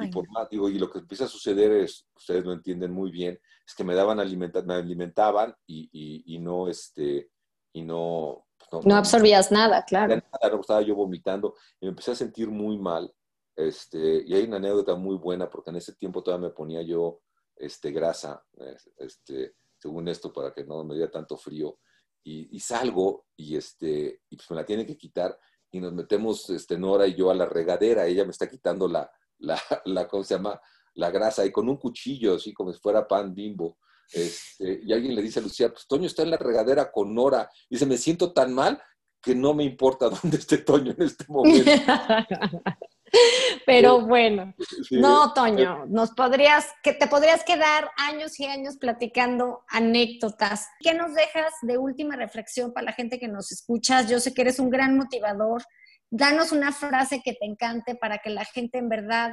Y 0.01 0.07
por 0.07 0.27
más, 0.31 0.49
digo, 0.49 0.67
y 0.67 0.79
lo 0.79 0.89
que 0.89 0.99
empieza 0.99 1.25
a 1.25 1.27
suceder 1.29 1.71
es, 1.71 2.09
ustedes 2.15 2.43
lo 2.43 2.51
entienden 2.51 2.91
muy 2.91 3.11
bien, 3.11 3.39
es 3.65 3.75
que 3.75 3.83
me 3.83 3.93
daban 3.93 4.19
alimentar, 4.19 4.65
me 4.65 4.73
alimentaban 4.73 5.53
y, 5.67 5.87
y, 6.25 6.39
no, 6.39 6.67
este, 6.67 7.29
y 7.73 7.83
no, 7.83 8.47
no, 8.83 8.95
absorbías 8.95 9.51
nada, 9.51 9.85
claro. 9.85 10.15
Nada, 10.15 10.59
estaba 10.59 10.81
yo 10.81 10.95
vomitando 10.95 11.53
y 11.79 11.85
me 11.85 11.91
empecé 11.91 12.11
a 12.11 12.15
sentir 12.15 12.49
muy 12.49 12.77
mal. 12.77 13.13
Este, 13.55 14.23
y 14.25 14.33
hay 14.33 14.45
una 14.45 14.57
anécdota 14.57 14.95
muy 14.95 15.15
buena 15.15 15.47
porque 15.47 15.69
en 15.69 15.77
ese 15.77 15.93
tiempo 15.95 16.23
todavía 16.23 16.49
me 16.49 16.53
ponía 16.53 16.81
yo 16.81 17.21
este, 17.55 17.91
grasa, 17.91 18.43
este, 18.97 19.53
según 19.77 20.07
esto, 20.07 20.33
para 20.33 20.53
que 20.53 20.65
no 20.65 20.83
me 20.83 20.95
diera 20.95 21.11
tanto 21.11 21.37
frío. 21.37 21.79
Y, 22.23 22.59
salgo 22.59 23.27
y, 23.37 23.55
este, 23.55 24.21
y 24.29 24.35
pues 24.35 24.49
me 24.49 24.57
la 24.57 24.65
tiene 24.65 24.85
que 24.85 24.97
quitar 24.97 25.39
y 25.71 25.79
nos 25.79 25.93
metemos 25.93 26.49
este, 26.49 26.77
Nora 26.77 27.07
y 27.07 27.15
yo 27.15 27.29
a 27.29 27.35
la 27.35 27.45
regadera. 27.45 28.05
Ella 28.05 28.23
me 28.23 28.31
está 28.31 28.49
quitando 28.49 28.87
la, 28.87 29.09
la, 29.39 29.59
la 29.85 30.07
¿cómo 30.07 30.23
se 30.23 30.35
llama? 30.35 30.59
La 30.95 31.11
grasa 31.11 31.45
y 31.45 31.51
con 31.51 31.69
un 31.69 31.77
cuchillo, 31.77 32.35
así 32.35 32.53
como 32.53 32.73
si 32.73 32.79
fuera 32.79 33.07
pan 33.07 33.33
bimbo. 33.33 33.77
Este, 34.11 34.81
y 34.83 34.93
alguien 34.93 35.15
le 35.15 35.21
dice 35.21 35.39
a 35.39 35.43
Lucía, 35.43 35.69
pues 35.69 35.85
Toño 35.85 36.07
está 36.07 36.23
en 36.23 36.31
la 36.31 36.37
regadera 36.37 36.91
con 36.91 37.13
Nora. 37.13 37.49
Y 37.69 37.75
dice, 37.75 37.85
me 37.85 37.97
siento 37.97 38.33
tan 38.33 38.53
mal 38.53 38.81
que 39.21 39.35
no 39.35 39.53
me 39.53 39.63
importa 39.63 40.09
dónde 40.21 40.37
esté 40.37 40.59
Toño 40.59 40.93
en 40.97 41.03
este 41.03 41.25
momento. 41.27 41.71
Pero 43.65 44.01
bueno, 44.01 44.53
no, 44.91 45.33
Toño, 45.33 45.85
nos 45.87 46.11
podrías, 46.11 46.67
que 46.83 46.93
te 46.93 47.07
podrías 47.07 47.43
quedar 47.43 47.89
años 47.97 48.39
y 48.39 48.45
años 48.45 48.77
platicando 48.77 49.63
anécdotas. 49.69 50.67
¿Qué 50.79 50.93
nos 50.93 51.13
dejas 51.13 51.53
de 51.61 51.77
última 51.77 52.15
reflexión 52.15 52.73
para 52.73 52.85
la 52.85 52.93
gente 52.93 53.19
que 53.19 53.27
nos 53.27 53.51
escuchas? 53.51 54.09
Yo 54.09 54.19
sé 54.19 54.33
que 54.33 54.41
eres 54.41 54.59
un 54.59 54.69
gran 54.69 54.97
motivador. 54.97 55.63
Danos 56.09 56.51
una 56.51 56.71
frase 56.71 57.21
que 57.23 57.33
te 57.33 57.45
encante 57.45 57.95
para 57.95 58.19
que 58.19 58.29
la 58.29 58.45
gente 58.45 58.77
en 58.77 58.89
verdad 58.89 59.31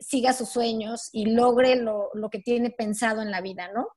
siga 0.00 0.32
sus 0.32 0.50
sueños 0.50 1.08
y 1.12 1.26
logre 1.34 1.76
lo, 1.76 2.10
lo 2.14 2.30
que 2.30 2.38
tiene 2.38 2.70
pensado 2.70 3.20
en 3.20 3.30
la 3.30 3.40
vida, 3.40 3.70
¿no? 3.74 3.88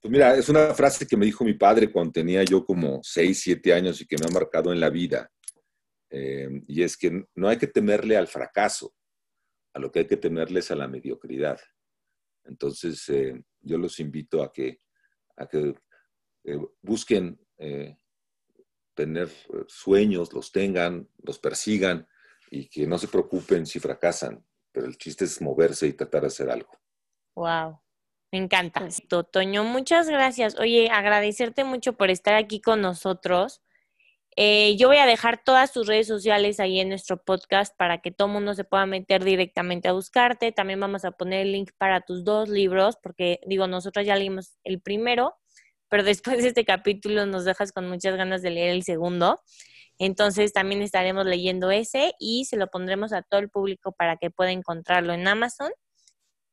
Pues 0.00 0.12
mira, 0.12 0.36
es 0.36 0.48
una 0.48 0.72
frase 0.74 1.06
que 1.06 1.16
me 1.16 1.26
dijo 1.26 1.44
mi 1.44 1.54
padre 1.54 1.90
cuando 1.90 2.12
tenía 2.12 2.44
yo 2.44 2.64
como 2.64 3.00
6, 3.02 3.40
7 3.42 3.74
años 3.74 4.00
y 4.00 4.06
que 4.06 4.16
me 4.16 4.26
ha 4.26 4.32
marcado 4.32 4.72
en 4.72 4.78
la 4.78 4.90
vida. 4.90 5.28
Eh, 6.10 6.48
y 6.66 6.82
es 6.82 6.96
que 6.96 7.26
no 7.34 7.48
hay 7.48 7.58
que 7.58 7.66
temerle 7.66 8.16
al 8.16 8.28
fracaso, 8.28 8.94
a 9.74 9.78
lo 9.78 9.90
que 9.90 10.00
hay 10.00 10.06
que 10.06 10.16
temerle 10.16 10.60
es 10.60 10.70
a 10.70 10.76
la 10.76 10.88
mediocridad. 10.88 11.60
Entonces, 12.44 13.08
eh, 13.08 13.42
yo 13.60 13.78
los 13.78 14.00
invito 14.00 14.42
a 14.42 14.52
que, 14.52 14.80
a 15.36 15.46
que 15.46 15.74
eh, 16.44 16.58
busquen 16.80 17.38
tener 18.94 19.28
sueños, 19.66 20.32
los 20.32 20.52
tengan, 20.52 21.08
los 21.18 21.40
persigan 21.40 22.06
y 22.50 22.68
que 22.68 22.86
no 22.86 22.98
se 22.98 23.08
preocupen 23.08 23.66
si 23.66 23.80
fracasan, 23.80 24.44
pero 24.70 24.86
el 24.86 24.96
chiste 24.96 25.24
es 25.24 25.40
moverse 25.40 25.88
y 25.88 25.92
tratar 25.92 26.22
de 26.22 26.28
hacer 26.28 26.48
algo. 26.48 26.70
Wow. 27.34 27.80
Me 28.30 28.38
encanta. 28.38 28.86
Toño, 29.30 29.64
muchas 29.64 30.08
gracias. 30.08 30.58
Oye, 30.58 30.90
agradecerte 30.90 31.64
mucho 31.64 31.94
por 31.94 32.10
estar 32.10 32.34
aquí 32.34 32.60
con 32.60 32.80
nosotros. 32.80 33.62
Eh, 34.40 34.76
yo 34.76 34.86
voy 34.86 34.98
a 34.98 35.06
dejar 35.06 35.42
todas 35.42 35.72
tus 35.72 35.88
redes 35.88 36.06
sociales 36.06 36.60
ahí 36.60 36.78
en 36.78 36.90
nuestro 36.90 37.20
podcast 37.20 37.76
para 37.76 37.98
que 37.98 38.12
todo 38.12 38.28
mundo 38.28 38.54
se 38.54 38.62
pueda 38.62 38.86
meter 38.86 39.24
directamente 39.24 39.88
a 39.88 39.92
buscarte. 39.94 40.52
También 40.52 40.78
vamos 40.78 41.04
a 41.04 41.10
poner 41.10 41.40
el 41.40 41.50
link 41.50 41.72
para 41.76 42.02
tus 42.02 42.22
dos 42.22 42.48
libros, 42.48 42.96
porque 43.02 43.40
digo, 43.48 43.66
nosotros 43.66 44.06
ya 44.06 44.14
leímos 44.14 44.56
el 44.62 44.80
primero, 44.80 45.34
pero 45.88 46.04
después 46.04 46.40
de 46.40 46.50
este 46.50 46.64
capítulo 46.64 47.26
nos 47.26 47.44
dejas 47.44 47.72
con 47.72 47.88
muchas 47.88 48.16
ganas 48.16 48.40
de 48.40 48.50
leer 48.50 48.70
el 48.70 48.84
segundo. 48.84 49.40
Entonces 49.98 50.52
también 50.52 50.82
estaremos 50.82 51.26
leyendo 51.26 51.72
ese 51.72 52.14
y 52.20 52.44
se 52.44 52.56
lo 52.56 52.68
pondremos 52.68 53.12
a 53.12 53.22
todo 53.22 53.40
el 53.40 53.50
público 53.50 53.90
para 53.90 54.18
que 54.18 54.30
pueda 54.30 54.52
encontrarlo 54.52 55.14
en 55.14 55.26
Amazon 55.26 55.72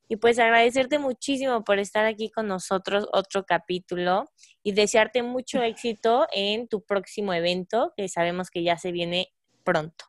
y 0.07 0.17
pues 0.17 0.39
agradecerte 0.39 0.99
muchísimo 0.99 1.63
por 1.63 1.79
estar 1.79 2.05
aquí 2.05 2.29
con 2.29 2.47
nosotros 2.47 3.07
otro 3.11 3.45
capítulo 3.45 4.25
y 4.63 4.73
desearte 4.73 5.23
mucho 5.23 5.61
éxito 5.61 6.27
en 6.31 6.67
tu 6.67 6.83
próximo 6.83 7.33
evento, 7.33 7.93
que 7.95 8.07
sabemos 8.07 8.49
que 8.49 8.63
ya 8.63 8.77
se 8.77 8.91
viene 8.91 9.29
pronto. 9.63 10.05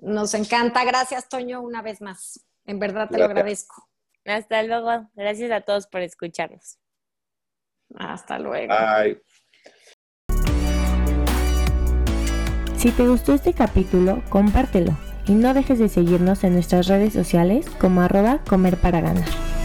Nos 0.00 0.34
encanta. 0.34 0.84
Gracias, 0.84 1.28
Toño, 1.28 1.60
una 1.60 1.82
vez 1.82 2.00
más. 2.00 2.44
En 2.66 2.78
verdad 2.78 3.08
te 3.08 3.18
lo 3.18 3.24
agradezco. 3.24 3.88
Hasta 4.24 4.62
luego. 4.62 5.08
Gracias 5.14 5.50
a 5.52 5.60
todos 5.60 5.86
por 5.86 6.00
escucharnos. 6.00 6.78
Hasta 7.96 8.38
luego. 8.38 8.74
Bye. 8.74 9.22
Si 12.76 12.92
te 12.92 13.08
gustó 13.08 13.34
este 13.34 13.54
capítulo, 13.54 14.22
compártelo 14.28 15.07
y 15.28 15.32
no 15.32 15.54
dejes 15.54 15.78
de 15.78 15.88
seguirnos 15.88 16.42
en 16.44 16.54
nuestras 16.54 16.86
redes 16.86 17.12
sociales 17.12 17.66
como 17.78 18.00
arroba 18.00 18.38
comer 18.48 18.76
para 18.76 19.00
ganar. 19.00 19.57